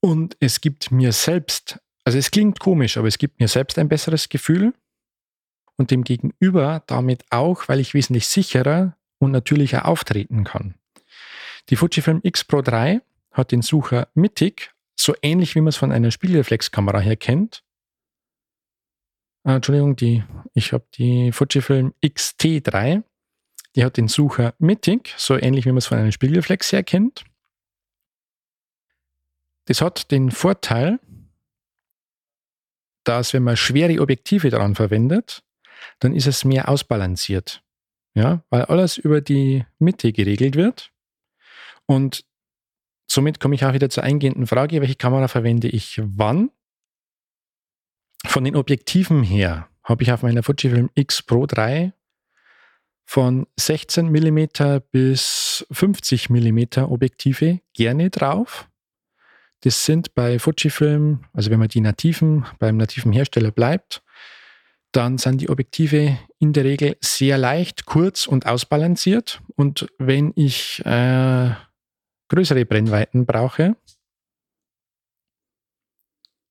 Und 0.00 0.38
es 0.40 0.62
gibt 0.62 0.90
mir 0.90 1.12
selbst, 1.12 1.80
also 2.04 2.16
es 2.16 2.30
klingt 2.30 2.60
komisch, 2.60 2.96
aber 2.96 3.08
es 3.08 3.18
gibt 3.18 3.40
mir 3.40 3.48
selbst 3.48 3.78
ein 3.78 3.90
besseres 3.90 4.30
Gefühl, 4.30 4.72
und 5.76 5.90
dem 5.90 6.04
Gegenüber 6.04 6.82
damit 6.86 7.24
auch, 7.30 7.68
weil 7.68 7.80
ich 7.80 7.94
wesentlich 7.94 8.26
sicherer 8.26 8.96
und 9.18 9.32
natürlicher 9.32 9.86
auftreten 9.86 10.44
kann. 10.44 10.74
Die 11.70 11.76
Fujifilm 11.76 12.20
X 12.22 12.44
Pro 12.44 12.62
3 12.62 13.00
hat 13.32 13.52
den 13.52 13.62
Sucher 13.62 14.08
mittig, 14.14 14.72
so 14.96 15.14
ähnlich 15.22 15.54
wie 15.54 15.60
man 15.60 15.68
es 15.68 15.76
von 15.76 15.92
einer 15.92 16.10
Spiegelreflexkamera 16.10 17.00
her 17.00 17.16
kennt. 17.16 17.64
Äh, 19.44 19.54
Entschuldigung, 19.54 19.96
die, 19.96 20.24
ich 20.52 20.72
habe 20.72 20.84
die 20.94 21.32
Fujifilm 21.32 21.94
XT3, 22.02 23.02
die 23.74 23.84
hat 23.84 23.96
den 23.96 24.08
Sucher 24.08 24.54
mittig, 24.58 25.14
so 25.16 25.36
ähnlich 25.36 25.64
wie 25.64 25.70
man 25.70 25.78
es 25.78 25.86
von 25.86 25.98
einer 25.98 26.12
Spiegelreflex 26.12 26.72
her 26.72 26.84
kennt. 26.84 27.24
Das 29.66 29.80
hat 29.80 30.10
den 30.10 30.30
Vorteil, 30.30 31.00
dass 33.04 33.32
wenn 33.32 33.42
man 33.42 33.56
schwere 33.56 34.00
Objektive 34.00 34.50
daran 34.50 34.74
verwendet, 34.74 35.42
dann 35.98 36.14
ist 36.14 36.26
es 36.26 36.44
mehr 36.44 36.68
ausbalanciert. 36.68 37.62
Ja, 38.14 38.44
weil 38.50 38.62
alles 38.66 38.96
über 38.96 39.20
die 39.20 39.64
Mitte 39.78 40.12
geregelt 40.12 40.54
wird. 40.54 40.92
Und 41.86 42.24
somit 43.10 43.40
komme 43.40 43.56
ich 43.56 43.64
auch 43.64 43.72
wieder 43.72 43.90
zur 43.90 44.04
eingehenden 44.04 44.46
Frage, 44.46 44.80
welche 44.80 44.94
Kamera 44.94 45.28
verwende 45.28 45.68
ich 45.68 46.00
wann? 46.02 46.50
Von 48.26 48.44
den 48.44 48.56
Objektiven 48.56 49.22
her 49.22 49.68
habe 49.82 50.02
ich 50.02 50.12
auf 50.12 50.22
meiner 50.22 50.42
Fujifilm 50.42 50.90
X 50.94 51.22
Pro 51.22 51.46
3 51.46 51.92
von 53.04 53.46
16 53.58 54.10
mm 54.10 54.80
bis 54.90 55.66
50 55.70 56.30
mm 56.30 56.84
Objektive 56.84 57.60
gerne 57.74 58.10
drauf. 58.10 58.68
Das 59.60 59.84
sind 59.84 60.14
bei 60.14 60.38
Fujifilm, 60.38 61.24
also 61.32 61.50
wenn 61.50 61.58
man 61.58 61.68
die 61.68 61.80
nativen, 61.80 62.44
beim 62.58 62.76
nativen 62.76 63.12
Hersteller 63.12 63.50
bleibt, 63.50 64.02
dann 64.94 65.18
sind 65.18 65.40
die 65.40 65.48
Objektive 65.48 66.18
in 66.38 66.52
der 66.52 66.64
Regel 66.64 66.96
sehr 67.00 67.36
leicht, 67.36 67.84
kurz 67.84 68.28
und 68.28 68.46
ausbalanciert. 68.46 69.42
Und 69.56 69.88
wenn 69.98 70.32
ich 70.36 70.84
äh, 70.86 71.50
größere 72.28 72.64
Brennweiten 72.64 73.26
brauche, 73.26 73.76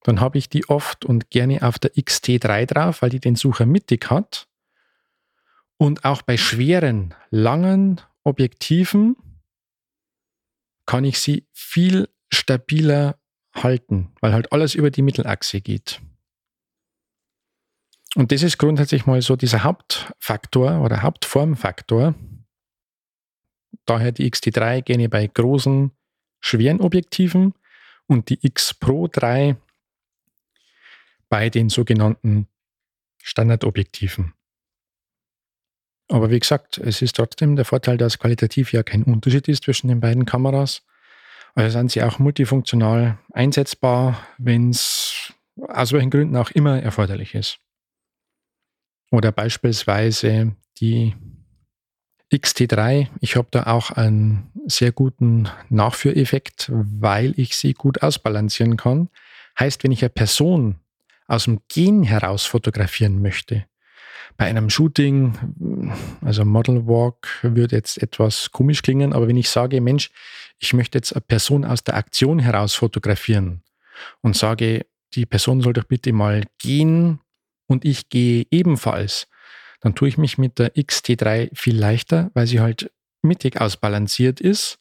dann 0.03 0.19
habe 0.19 0.37
ich 0.37 0.49
die 0.49 0.67
oft 0.67 1.05
und 1.05 1.29
gerne 1.29 1.65
auf 1.65 1.79
der 1.79 1.93
XT3 1.93 2.65
drauf, 2.65 3.01
weil 3.01 3.11
die 3.11 3.21
den 3.21 3.37
Sucher 3.37 3.65
mittig 3.65 4.11
hat. 4.11 4.49
Und 5.77 6.03
auch 6.03 6.21
bei 6.21 6.35
schweren, 6.35 7.13
langen 7.29 8.01
Objektiven 8.25 9.15
kann 10.85 11.05
ich 11.05 11.19
sie 11.19 11.47
viel 11.53 12.09
stabiler 12.29 13.17
halten, 13.55 14.11
weil 14.19 14.33
halt 14.33 14.51
alles 14.51 14.75
über 14.75 14.91
die 14.91 15.01
Mittelachse 15.01 15.61
geht. 15.61 16.01
Und 18.15 18.31
das 18.31 18.43
ist 18.43 18.57
grundsätzlich 18.57 19.05
mal 19.05 19.21
so 19.21 19.35
dieser 19.35 19.63
Hauptfaktor 19.63 20.81
oder 20.81 21.01
Hauptformfaktor. 21.01 22.13
Daher 23.85 24.11
die 24.11 24.31
XT3 24.31 24.81
gerne 24.81 25.09
bei 25.09 25.25
großen, 25.27 25.91
schweren 26.39 26.79
Objektiven 26.79 27.53
und 28.07 28.29
die 28.29 28.39
X 28.45 28.73
Pro 28.73 29.07
3 29.07 29.55
bei 31.27 31.49
den 31.49 31.69
sogenannten 31.69 32.47
Standardobjektiven. 33.23 34.33
Aber 36.09 36.29
wie 36.29 36.39
gesagt, 36.39 36.77
es 36.77 37.01
ist 37.01 37.15
trotzdem 37.15 37.55
der 37.55 37.65
Vorteil, 37.65 37.97
dass 37.97 38.19
qualitativ 38.19 38.73
ja 38.73 38.83
kein 38.83 39.03
Unterschied 39.03 39.47
ist 39.47 39.63
zwischen 39.63 39.87
den 39.87 39.99
beiden 39.99 40.25
Kameras. 40.25 40.83
Also 41.55 41.79
sind 41.79 41.91
sie 41.91 42.03
auch 42.03 42.19
multifunktional 42.19 43.17
einsetzbar, 43.31 44.19
wenn 44.37 44.69
es 44.69 45.33
aus 45.55 45.91
welchen 45.91 46.09
Gründen 46.11 46.35
auch 46.35 46.51
immer 46.51 46.81
erforderlich 46.81 47.33
ist. 47.33 47.59
Oder 49.13 49.31
beispielsweise 49.31 50.55
die 50.79 51.15
XT3. 52.33 53.09
Ich 53.21 53.35
habe 53.35 53.47
da 53.51 53.67
auch 53.67 53.91
einen 53.91 54.51
sehr 54.65 54.91
guten 54.91 55.49
Nachführeffekt, 55.69 56.71
weil 56.73 57.39
ich 57.39 57.55
sie 57.55 57.75
gut 57.75 58.01
ausbalancieren 58.01 58.75
kann. 58.75 59.09
Heißt, 59.59 59.83
wenn 59.83 59.91
ich 59.91 60.01
eine 60.01 60.09
Person 60.09 60.79
aus 61.27 61.43
dem 61.43 61.61
Gen 61.67 62.01
heraus 62.01 62.45
fotografieren 62.45 63.21
möchte, 63.21 63.65
bei 64.35 64.45
einem 64.45 64.71
Shooting, 64.71 65.93
also 66.21 66.43
Model 66.43 66.87
Walk, 66.87 67.27
würde 67.43 67.75
jetzt 67.75 68.01
etwas 68.01 68.51
komisch 68.51 68.81
klingen, 68.81 69.13
aber 69.13 69.27
wenn 69.27 69.37
ich 69.37 69.51
sage, 69.51 69.79
Mensch, 69.79 70.09
ich 70.57 70.73
möchte 70.73 70.97
jetzt 70.97 71.13
eine 71.13 71.21
Person 71.21 71.65
aus 71.65 71.83
der 71.83 71.97
Aktion 71.97 72.39
heraus 72.39 72.73
fotografieren 72.73 73.61
und 74.21 74.35
sage, 74.35 74.87
die 75.13 75.27
Person 75.27 75.61
soll 75.61 75.73
doch 75.73 75.83
bitte 75.83 76.11
mal 76.13 76.45
gehen 76.57 77.19
und 77.67 77.85
ich 77.85 78.09
gehe 78.09 78.45
ebenfalls, 78.51 79.27
dann 79.81 79.95
tue 79.95 80.07
ich 80.07 80.17
mich 80.17 80.37
mit 80.37 80.59
der 80.59 80.75
XT3 80.75 81.49
viel 81.53 81.77
leichter, 81.77 82.31
weil 82.33 82.47
sie 82.47 82.59
halt 82.59 82.91
mittig 83.21 83.59
ausbalanciert 83.59 84.39
ist. 84.39 84.79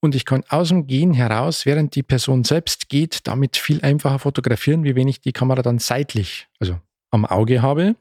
Und 0.00 0.14
ich 0.14 0.24
kann 0.24 0.44
aus 0.48 0.68
dem 0.68 0.86
Gehen 0.86 1.12
heraus, 1.12 1.66
während 1.66 1.94
die 1.94 2.02
Person 2.02 2.44
selbst 2.44 2.88
geht, 2.88 3.26
damit 3.26 3.56
viel 3.56 3.82
einfacher 3.82 4.18
fotografieren, 4.18 4.84
wie 4.84 4.94
wenn 4.94 5.08
ich 5.08 5.20
die 5.20 5.32
Kamera 5.32 5.62
dann 5.62 5.78
seitlich, 5.78 6.48
also 6.58 6.80
am 7.10 7.26
Auge 7.26 7.60
habe 7.60 7.96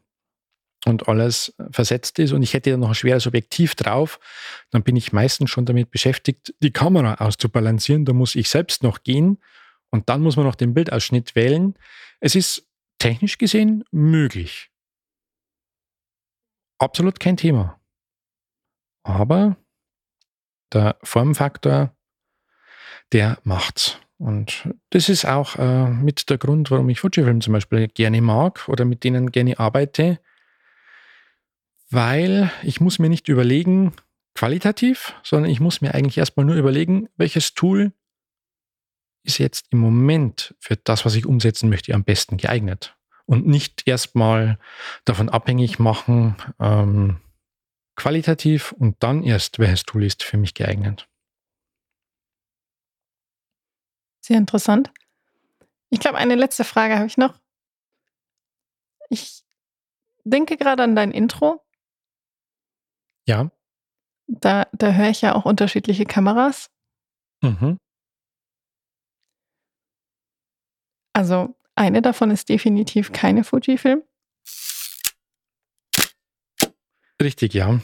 und 0.85 1.07
alles 1.07 1.53
versetzt 1.71 2.19
ist. 2.19 2.31
Und 2.31 2.41
ich 2.41 2.53
hätte 2.53 2.71
dann 2.71 2.79
noch 2.79 2.89
ein 2.89 2.95
schweres 2.95 3.27
Objektiv 3.27 3.75
drauf, 3.75 4.19
dann 4.71 4.83
bin 4.83 4.95
ich 4.95 5.11
meistens 5.11 5.49
schon 5.49 5.65
damit 5.65 5.91
beschäftigt, 5.91 6.53
die 6.61 6.71
Kamera 6.71 7.15
auszubalancieren. 7.15 8.05
Da 8.05 8.13
muss 8.13 8.35
ich 8.35 8.49
selbst 8.49 8.81
noch 8.83 9.03
gehen. 9.03 9.39
Und 9.89 10.07
dann 10.07 10.21
muss 10.21 10.35
man 10.35 10.45
noch 10.45 10.55
den 10.55 10.73
Bildausschnitt 10.73 11.35
wählen. 11.35 11.75
Es 12.19 12.35
ist 12.35 12.68
technisch 12.99 13.37
gesehen 13.37 13.83
möglich. 13.91 14.69
Absolut 16.77 17.19
kein 17.19 17.37
Thema. 17.37 17.79
Aber 19.03 19.57
der 20.71 20.97
Formfaktor, 21.03 21.95
der 23.11 23.39
macht's. 23.43 23.97
Und 24.17 24.69
das 24.89 25.09
ist 25.09 25.25
auch 25.25 25.55
äh, 25.55 25.89
mit 25.89 26.29
der 26.29 26.37
Grund, 26.37 26.71
warum 26.71 26.89
ich 26.89 26.99
Fujifilm 26.99 27.41
zum 27.41 27.53
Beispiel 27.53 27.87
gerne 27.87 28.21
mag 28.21 28.67
oder 28.67 28.85
mit 28.85 29.03
denen 29.03 29.31
gerne 29.31 29.57
arbeite, 29.57 30.19
weil 31.89 32.51
ich 32.61 32.81
muss 32.81 32.99
mir 32.99 33.09
nicht 33.09 33.29
überlegen, 33.29 33.93
qualitativ, 34.35 35.15
sondern 35.23 35.51
ich 35.51 35.59
muss 35.59 35.81
mir 35.81 35.93
eigentlich 35.93 36.17
erstmal 36.17 36.45
nur 36.45 36.55
überlegen, 36.55 37.09
welches 37.17 37.53
Tool 37.55 37.93
ist 39.23 39.37
jetzt 39.37 39.67
im 39.69 39.79
Moment 39.79 40.55
für 40.59 40.75
das, 40.75 41.05
was 41.05 41.15
ich 41.15 41.25
umsetzen 41.25 41.69
möchte, 41.69 41.93
am 41.93 42.03
besten 42.03 42.37
geeignet. 42.37 42.95
Und 43.25 43.45
nicht 43.45 43.87
erstmal 43.87 44.57
davon 45.05 45.29
abhängig 45.29 45.77
machen, 45.77 46.35
ähm, 46.59 47.21
qualitativ 47.95 48.71
und 48.71 48.95
dann 49.03 49.23
erst, 49.23 49.59
welches 49.59 49.83
Tool 49.83 50.03
ist 50.03 50.23
für 50.23 50.37
mich 50.37 50.53
geeignet. 50.53 51.07
Sehr 54.21 54.37
interessant. 54.37 54.91
Ich 55.89 55.99
glaube, 55.99 56.17
eine 56.17 56.35
letzte 56.35 56.63
Frage 56.63 56.95
habe 56.95 57.07
ich 57.07 57.17
noch. 57.17 57.39
Ich 59.09 59.43
denke 60.23 60.55
gerade 60.57 60.83
an 60.83 60.95
dein 60.95 61.11
Intro. 61.11 61.63
Ja. 63.27 63.51
Da, 64.27 64.67
da 64.71 64.93
höre 64.93 65.09
ich 65.09 65.21
ja 65.21 65.35
auch 65.35 65.45
unterschiedliche 65.45 66.05
Kameras. 66.05 66.69
Mhm. 67.41 67.79
Also 71.19 71.53
eine 71.75 72.01
davon 72.01 72.31
ist 72.31 72.47
definitiv 72.47 73.11
keine 73.11 73.43
Fujifilm. 73.43 74.03
Richtig, 77.21 77.53
ja. 77.53 77.81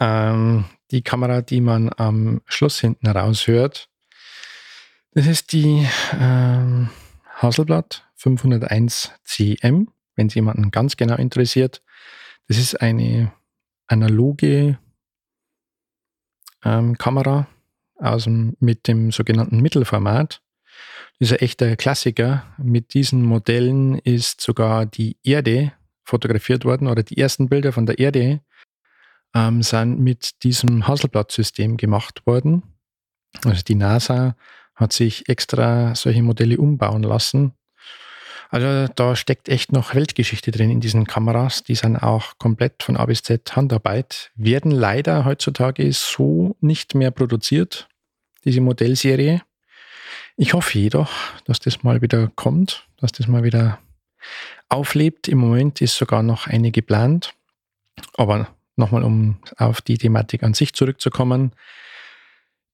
Ähm, 0.00 0.64
die 0.90 1.02
Kamera, 1.02 1.40
die 1.40 1.60
man 1.60 1.88
am 1.96 2.40
Schluss 2.46 2.80
hinten 2.80 3.06
raushört, 3.06 3.88
das 5.12 5.28
ist 5.28 5.52
die 5.52 5.86
ähm, 6.18 6.90
Hasselblad 7.36 8.10
501 8.16 9.12
CM, 9.22 9.92
wenn 10.16 10.26
es 10.26 10.34
jemanden 10.34 10.72
ganz 10.72 10.96
genau 10.96 11.14
interessiert. 11.14 11.80
Das 12.48 12.58
ist 12.58 12.80
eine 12.80 13.32
analoge 13.86 14.80
ähm, 16.64 16.98
Kamera 16.98 17.46
aus 17.98 18.24
dem, 18.24 18.56
mit 18.58 18.88
dem 18.88 19.12
sogenannten 19.12 19.60
Mittelformat. 19.60 20.41
Das 21.18 21.30
ist 21.30 21.32
ein 21.32 21.44
echter 21.44 21.76
Klassiker. 21.76 22.44
Mit 22.58 22.94
diesen 22.94 23.22
Modellen 23.22 23.98
ist 23.98 24.40
sogar 24.40 24.86
die 24.86 25.16
Erde 25.22 25.72
fotografiert 26.04 26.64
worden 26.64 26.88
oder 26.88 27.02
die 27.02 27.18
ersten 27.18 27.48
Bilder 27.48 27.72
von 27.72 27.86
der 27.86 27.98
Erde 27.98 28.40
ähm, 29.34 29.62
sind 29.62 30.00
mit 30.00 30.42
diesem 30.42 30.86
Hasselblatt-System 30.86 31.76
gemacht 31.76 32.26
worden. 32.26 32.62
Also 33.44 33.62
die 33.62 33.74
NASA 33.74 34.36
hat 34.74 34.92
sich 34.92 35.28
extra 35.28 35.94
solche 35.94 36.22
Modelle 36.22 36.58
umbauen 36.58 37.02
lassen. 37.02 37.54
Also 38.50 38.92
da 38.94 39.16
steckt 39.16 39.48
echt 39.48 39.72
noch 39.72 39.94
Weltgeschichte 39.94 40.50
drin 40.50 40.70
in 40.70 40.80
diesen 40.80 41.06
Kameras. 41.06 41.62
Die 41.62 41.74
sind 41.74 41.96
auch 41.96 42.36
komplett 42.38 42.82
von 42.82 42.98
A 42.98 43.06
bis 43.06 43.22
Z 43.22 43.56
Handarbeit, 43.56 44.30
werden 44.34 44.70
leider 44.70 45.24
heutzutage 45.24 45.90
so 45.92 46.54
nicht 46.60 46.94
mehr 46.94 47.10
produziert, 47.10 47.88
diese 48.44 48.60
Modellserie. 48.60 49.40
Ich 50.36 50.54
hoffe 50.54 50.78
jedoch, 50.78 51.10
dass 51.44 51.60
das 51.60 51.82
mal 51.82 52.00
wieder 52.02 52.30
kommt, 52.34 52.86
dass 52.96 53.12
das 53.12 53.28
mal 53.28 53.44
wieder 53.44 53.78
auflebt. 54.68 55.28
Im 55.28 55.38
Moment 55.38 55.80
ist 55.80 55.96
sogar 55.96 56.22
noch 56.22 56.46
eine 56.46 56.70
geplant. 56.70 57.34
Aber 58.14 58.48
nochmal, 58.76 59.02
um 59.02 59.38
auf 59.56 59.80
die 59.82 59.98
Thematik 59.98 60.42
an 60.42 60.54
sich 60.54 60.72
zurückzukommen. 60.72 61.52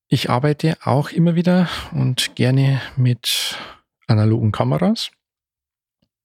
Ich 0.08 0.30
arbeite 0.30 0.78
auch 0.84 1.10
immer 1.10 1.34
wieder 1.34 1.68
und 1.92 2.34
gerne 2.34 2.80
mit 2.96 3.58
analogen 4.06 4.52
Kameras, 4.52 5.10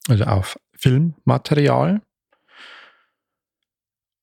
also 0.07 0.23
auf 0.23 0.57
Filmmaterial. 0.73 2.01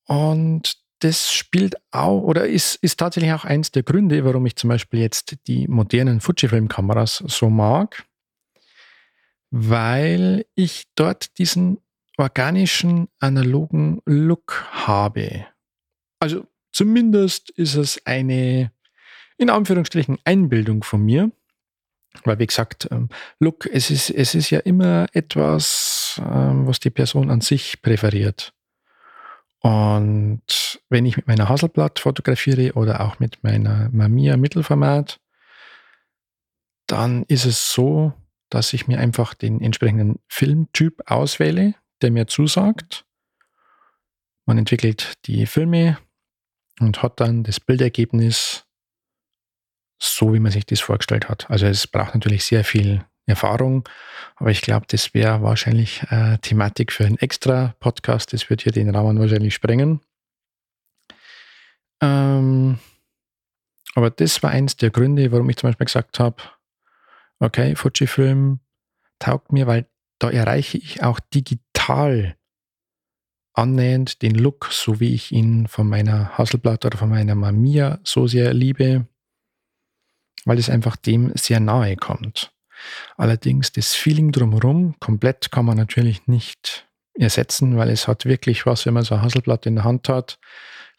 Und 0.07 0.80
das 1.01 1.33
spielt 1.33 1.77
auch 1.91 2.23
oder 2.23 2.47
ist, 2.47 2.77
ist 2.77 2.99
tatsächlich 2.99 3.33
auch 3.33 3.45
eins 3.45 3.71
der 3.71 3.83
Gründe, 3.83 4.25
warum 4.25 4.47
ich 4.47 4.57
zum 4.57 4.69
Beispiel 4.69 5.01
jetzt 5.01 5.37
die 5.47 5.67
modernen 5.67 6.21
Fujifilm-Kameras 6.21 7.25
so 7.27 7.51
mag, 7.51 8.05
weil 9.51 10.47
ich 10.55 10.85
dort 10.95 11.39
diesen 11.39 11.79
organischen, 12.17 13.09
analogen 13.19 14.01
Look 14.05 14.67
habe. 14.71 15.47
Also 16.21 16.47
zumindest 16.71 17.51
ist 17.51 17.77
es 17.77 18.05
eine, 18.07 18.71
in 19.39 19.51
Anführungsstrichen, 19.51 20.19
Einbildung 20.25 20.83
von 20.83 21.03
mir. 21.03 21.33
Weil, 22.25 22.41
wie 22.41 22.47
gesagt, 22.47 22.89
ähm, 22.91 23.09
Look, 23.39 23.67
es 23.67 23.91
ist, 23.91 24.11
es 24.11 24.35
ist 24.35 24.51
ja 24.51 24.59
immer 24.59 25.07
etwas, 25.13 26.21
ähm, 26.23 26.67
was 26.67 26.81
die 26.81 26.91
Person 26.91 27.31
an 27.31 27.41
sich 27.41 27.81
präferiert. 27.83 28.53
Und 29.61 30.81
wenn 30.89 31.05
ich 31.05 31.17
mit 31.17 31.27
meiner 31.27 31.49
Hasselblatt 31.49 31.99
fotografiere 31.99 32.73
oder 32.73 33.03
auch 33.03 33.19
mit 33.19 33.43
meiner 33.43 33.91
Mamiya 33.91 34.37
Mittelformat, 34.37 35.21
dann 36.87 37.25
ist 37.25 37.45
es 37.45 37.73
so, 37.73 38.13
dass 38.49 38.73
ich 38.73 38.89
mir 38.89 38.99
einfach 38.99 39.35
den 39.35 39.61
entsprechenden 39.61 40.19
Filmtyp 40.29 41.03
auswähle, 41.07 41.75
der 42.03 42.11
mir 42.11 42.27
zusagt. 42.27 43.05
Man 44.47 44.59
entwickelt 44.59 45.15
die 45.27 45.47
Filme 45.47 45.99
und 46.81 47.03
hat 47.03 47.21
dann 47.21 47.45
das 47.45 47.61
Bildergebnis 47.61 48.67
so, 50.03 50.33
wie 50.33 50.41
man 50.41 50.51
sich 50.51 50.65
das 50.65 50.81
vorgestellt 50.81 51.29
hat. 51.29 51.51
Also 51.51 51.67
es 51.67 51.87
braucht 51.87 52.15
natürlich 52.15 52.45
sehr 52.45 52.65
viel 52.65 53.05
Erfahrung, 53.31 53.89
aber 54.37 54.51
ich 54.51 54.63
glaube, 54.63 54.87
das 54.89 55.15
wäre 55.15 55.43
wahrscheinlich 55.43 56.03
äh, 56.11 56.39
Thematik 56.39 56.93
für 56.93 57.05
einen 57.05 57.19
extra 57.19 57.75
Podcast. 57.81 58.33
Das 58.33 58.49
wird 58.51 58.63
hier 58.63 58.73
den 58.73 58.95
Rahmen 58.95 59.19
wahrscheinlich 59.19 59.55
sprengen. 59.55 60.01
Ähm, 62.01 62.79
aber 63.95 64.11
das 64.11 64.43
war 64.43 64.51
eins 64.51 64.77
der 64.77 64.91
Gründe, 64.91 65.33
warum 65.33 65.51
ich 65.51 65.57
zum 65.57 65.69
Beispiel 65.69 65.87
gesagt 65.87 66.19
habe, 66.21 66.43
okay, 67.39 67.75
Fujifilm 67.75 68.61
taugt 69.19 69.53
mir, 69.53 69.67
weil 69.67 69.87
da 70.19 70.31
erreiche 70.31 70.79
ich 70.79 71.03
auch 71.03 71.21
digital 71.21 72.37
annähernd 73.53 74.23
den 74.23 74.35
Look, 74.35 74.69
so 74.71 75.01
wie 75.01 75.15
ich 75.15 75.33
ihn 75.33 75.67
von 75.67 75.89
meiner 75.89 76.39
Hasselblatt 76.39 76.85
oder 76.85 76.99
von 76.99 77.11
meiner 77.11 77.35
Mamiya 77.35 77.99
so 78.05 78.27
sehr 78.27 78.55
liebe, 78.55 79.07
weil 80.45 80.59
es 80.59 80.71
einfach 80.71 80.97
dem 80.97 81.33
sehr 81.35 81.61
nahe 81.61 81.97
kommt. 81.97 82.53
Allerdings 83.17 83.73
das 83.73 83.95
Feeling 83.95 84.33
drumherum 84.33 84.95
komplett 85.01 85.51
kann 85.51 85.65
man 85.65 85.77
natürlich 85.77 86.27
nicht 86.27 86.89
ersetzen, 87.15 87.77
weil 87.77 87.91
es 87.91 88.09
hat 88.09 88.25
wirklich 88.25 88.67
was, 88.67 88.87
wenn 88.87 88.95
man 88.95 89.05
so 89.05 89.15
ein 89.15 89.23
Hasselblatt 89.23 89.67
in 89.67 89.77
der 89.77 89.85
Hand 89.85 90.09
hat, 90.09 90.39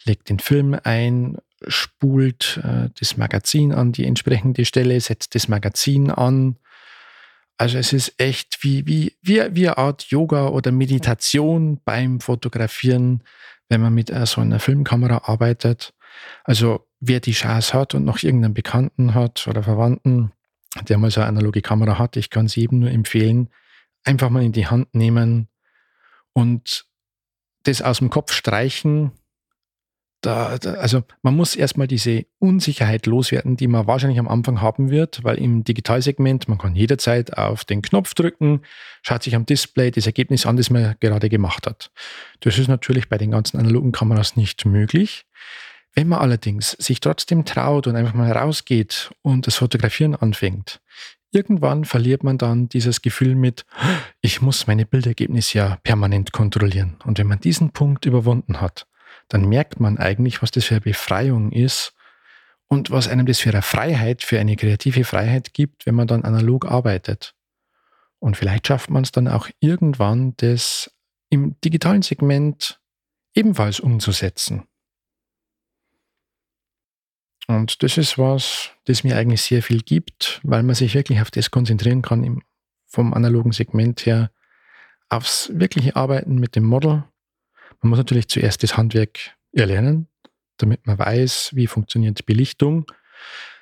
legt 0.03 0.29
den 0.29 0.39
Film 0.39 0.77
ein, 0.83 1.37
spult 1.67 2.59
äh, 2.63 2.89
das 2.99 3.17
Magazin 3.17 3.71
an 3.73 3.91
die 3.91 4.05
entsprechende 4.05 4.65
Stelle, 4.65 4.99
setzt 4.99 5.35
das 5.35 5.47
Magazin 5.47 6.09
an, 6.09 6.57
also 7.61 7.77
es 7.77 7.93
ist 7.93 8.15
echt 8.17 8.63
wie, 8.63 8.87
wie, 8.87 9.15
wie, 9.21 9.39
wie 9.51 9.67
eine 9.67 9.77
Art 9.77 10.05
Yoga 10.05 10.47
oder 10.47 10.71
Meditation 10.71 11.79
beim 11.85 12.19
Fotografieren, 12.19 13.23
wenn 13.69 13.81
man 13.81 13.93
mit 13.93 14.09
äh, 14.09 14.25
so 14.25 14.41
einer 14.41 14.59
Filmkamera 14.59 15.21
arbeitet. 15.25 15.93
Also 16.43 16.87
wer 16.99 17.19
die 17.19 17.33
Chance 17.33 17.73
hat 17.75 17.93
und 17.93 18.03
noch 18.03 18.23
irgendeinen 18.23 18.55
Bekannten 18.55 19.13
hat 19.13 19.47
oder 19.47 19.61
Verwandten, 19.61 20.31
der 20.87 20.97
mal 20.97 21.11
so 21.11 21.21
eine 21.21 21.29
analoge 21.29 21.61
Kamera 21.61 21.99
hat, 21.99 22.17
ich 22.17 22.29
kann 22.29 22.45
es 22.45 22.55
jedem 22.55 22.79
nur 22.79 22.91
empfehlen, 22.91 23.49
einfach 24.03 24.29
mal 24.29 24.43
in 24.43 24.51
die 24.51 24.67
Hand 24.67 24.93
nehmen 24.95 25.47
und 26.33 26.85
das 27.63 27.81
aus 27.81 27.99
dem 27.99 28.09
Kopf 28.09 28.33
streichen 28.33 29.11
da, 30.21 30.57
da, 30.59 30.73
also 30.75 31.03
man 31.23 31.35
muss 31.35 31.55
erstmal 31.55 31.87
diese 31.87 32.25
Unsicherheit 32.39 33.07
loswerden, 33.07 33.57
die 33.57 33.67
man 33.67 33.87
wahrscheinlich 33.87 34.19
am 34.19 34.27
Anfang 34.27 34.61
haben 34.61 34.91
wird, 34.91 35.23
weil 35.23 35.37
im 35.37 35.63
Digitalsegment, 35.63 36.47
man 36.47 36.59
kann 36.59 36.75
jederzeit 36.75 37.37
auf 37.37 37.65
den 37.65 37.81
Knopf 37.81 38.13
drücken, 38.13 38.61
schaut 39.01 39.23
sich 39.23 39.35
am 39.35 39.45
Display 39.47 39.89
das 39.89 40.05
Ergebnis 40.05 40.45
an, 40.45 40.57
das 40.57 40.69
man 40.69 40.95
gerade 40.99 41.27
gemacht 41.29 41.65
hat. 41.65 41.91
Das 42.41 42.59
ist 42.59 42.67
natürlich 42.67 43.09
bei 43.09 43.17
den 43.17 43.31
ganzen 43.31 43.59
analogen 43.59 43.91
Kameras 43.91 44.35
nicht 44.35 44.65
möglich. 44.65 45.25
Wenn 45.93 46.07
man 46.07 46.19
allerdings 46.19 46.71
sich 46.71 46.99
trotzdem 47.01 47.43
traut 47.45 47.87
und 47.87 47.95
einfach 47.95 48.13
mal 48.13 48.31
rausgeht 48.31 49.11
und 49.21 49.47
das 49.47 49.55
Fotografieren 49.55 50.15
anfängt, 50.15 50.81
irgendwann 51.31 51.85
verliert 51.85 52.23
man 52.23 52.37
dann 52.37 52.69
dieses 52.69 53.01
Gefühl 53.01 53.35
mit, 53.35 53.65
ich 54.21 54.41
muss 54.41 54.67
meine 54.67 54.85
Bildergebnisse 54.85 55.57
ja 55.57 55.77
permanent 55.83 56.31
kontrollieren. 56.31 56.97
Und 57.05 57.19
wenn 57.19 57.27
man 57.27 57.39
diesen 57.39 57.71
Punkt 57.71 58.05
überwunden 58.05 58.61
hat, 58.61 58.87
dann 59.27 59.47
merkt 59.47 59.79
man 59.79 59.97
eigentlich, 59.97 60.41
was 60.41 60.51
das 60.51 60.65
für 60.65 60.75
eine 60.75 60.81
Befreiung 60.81 61.51
ist 61.51 61.93
und 62.67 62.91
was 62.91 63.07
einem 63.07 63.25
das 63.25 63.39
für 63.39 63.49
eine 63.49 63.61
Freiheit, 63.61 64.23
für 64.23 64.39
eine 64.39 64.55
kreative 64.55 65.03
Freiheit 65.03 65.53
gibt, 65.53 65.85
wenn 65.85 65.95
man 65.95 66.07
dann 66.07 66.23
analog 66.23 66.65
arbeitet. 66.65 67.33
Und 68.19 68.37
vielleicht 68.37 68.67
schafft 68.67 68.89
man 68.89 69.03
es 69.03 69.11
dann 69.11 69.27
auch 69.27 69.49
irgendwann, 69.59 70.35
das 70.37 70.91
im 71.29 71.59
digitalen 71.61 72.01
Segment 72.01 72.79
ebenfalls 73.33 73.79
umzusetzen. 73.79 74.63
Und 77.55 77.83
das 77.83 77.97
ist 77.97 78.17
was, 78.17 78.71
das 78.85 79.03
mir 79.03 79.17
eigentlich 79.17 79.41
sehr 79.41 79.61
viel 79.61 79.81
gibt, 79.81 80.39
weil 80.43 80.63
man 80.63 80.75
sich 80.75 80.95
wirklich 80.95 81.21
auf 81.21 81.31
das 81.31 81.51
konzentrieren 81.51 82.01
kann, 82.01 82.23
im, 82.23 82.41
vom 82.87 83.13
analogen 83.13 83.51
Segment 83.51 84.05
her, 84.05 84.31
aufs 85.09 85.51
wirkliche 85.53 85.95
Arbeiten 85.95 86.35
mit 86.35 86.55
dem 86.55 86.63
Model 86.63 87.03
man 87.81 87.89
muss 87.89 87.99
natürlich 87.99 88.27
zuerst 88.27 88.63
das 88.63 88.77
Handwerk 88.77 89.35
erlernen, 89.53 90.07
damit 90.57 90.85
man 90.85 90.99
weiß, 90.99 91.51
wie 91.55 91.67
funktioniert 91.67 92.25
Belichtung. 92.25 92.85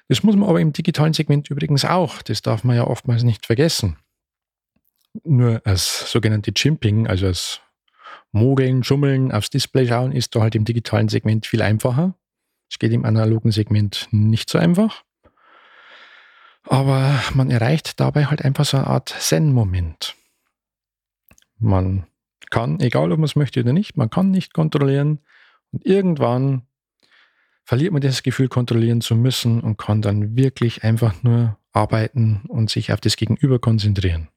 Das 0.10 0.24
muss 0.24 0.36
man 0.36 0.50
aber 0.50 0.60
im 0.60 0.74
digitalen 0.74 1.14
Segment 1.14 1.50
übrigens 1.50 1.86
auch. 1.86 2.22
Das 2.22 2.42
darf 2.42 2.64
man 2.64 2.76
ja 2.76 2.86
oftmals 2.86 3.24
nicht 3.24 3.46
vergessen. 3.46 3.98
Nur 5.24 5.62
als 5.66 6.12
sogenannte 6.12 6.54
Chimping, 6.54 7.08
also 7.08 7.28
als 7.28 7.62
Mogeln, 8.32 8.84
Schummeln, 8.84 9.32
aufs 9.32 9.50
Display 9.50 9.88
schauen, 9.88 10.12
ist 10.12 10.36
da 10.36 10.42
halt 10.42 10.56
im 10.56 10.66
digitalen 10.66 11.10
Segment 11.10 11.46
viel 11.46 11.62
einfacher. 11.62 12.16
Es 12.70 12.80
geht 12.80 12.94
im 12.94 13.06
analogen 13.06 13.52
Segment 13.52 14.08
nicht 14.12 14.50
so 14.50 14.58
einfach. 14.58 15.04
Aber 16.64 17.20
man 17.34 17.50
erreicht 17.50 18.00
dabei 18.00 18.26
halt 18.26 18.44
einfach 18.44 18.66
so 18.66 18.78
eine 18.78 18.88
Art 18.88 19.10
Zen-Moment. 19.10 20.16
Man 21.58 22.06
kann, 22.52 22.80
egal 22.80 23.12
ob 23.12 23.20
man 23.20 23.26
es 23.26 23.36
möchte 23.36 23.60
oder 23.62 23.74
nicht, 23.74 23.98
man 23.98 24.10
kann 24.10 24.32
nicht 24.32 24.54
kontrollieren. 24.54 25.20
Und 25.72 25.86
irgendwann 25.86 26.64
verliert 27.64 27.92
man 27.92 28.02
das 28.02 28.24
Gefühl, 28.24 28.48
kontrollieren 28.50 29.02
zu 29.02 29.16
müssen 29.16 29.62
und 29.62 29.78
kann 29.78 30.02
dann 30.02 30.36
wirklich 30.36 30.84
einfach 30.84 31.22
nur 31.24 31.58
arbeiten 31.72 32.44
und 32.48 32.70
sich 32.70 32.92
auf 32.92 33.02
das 33.02 33.16
Gegenüber 33.16 33.60
konzentrieren. 33.60 34.30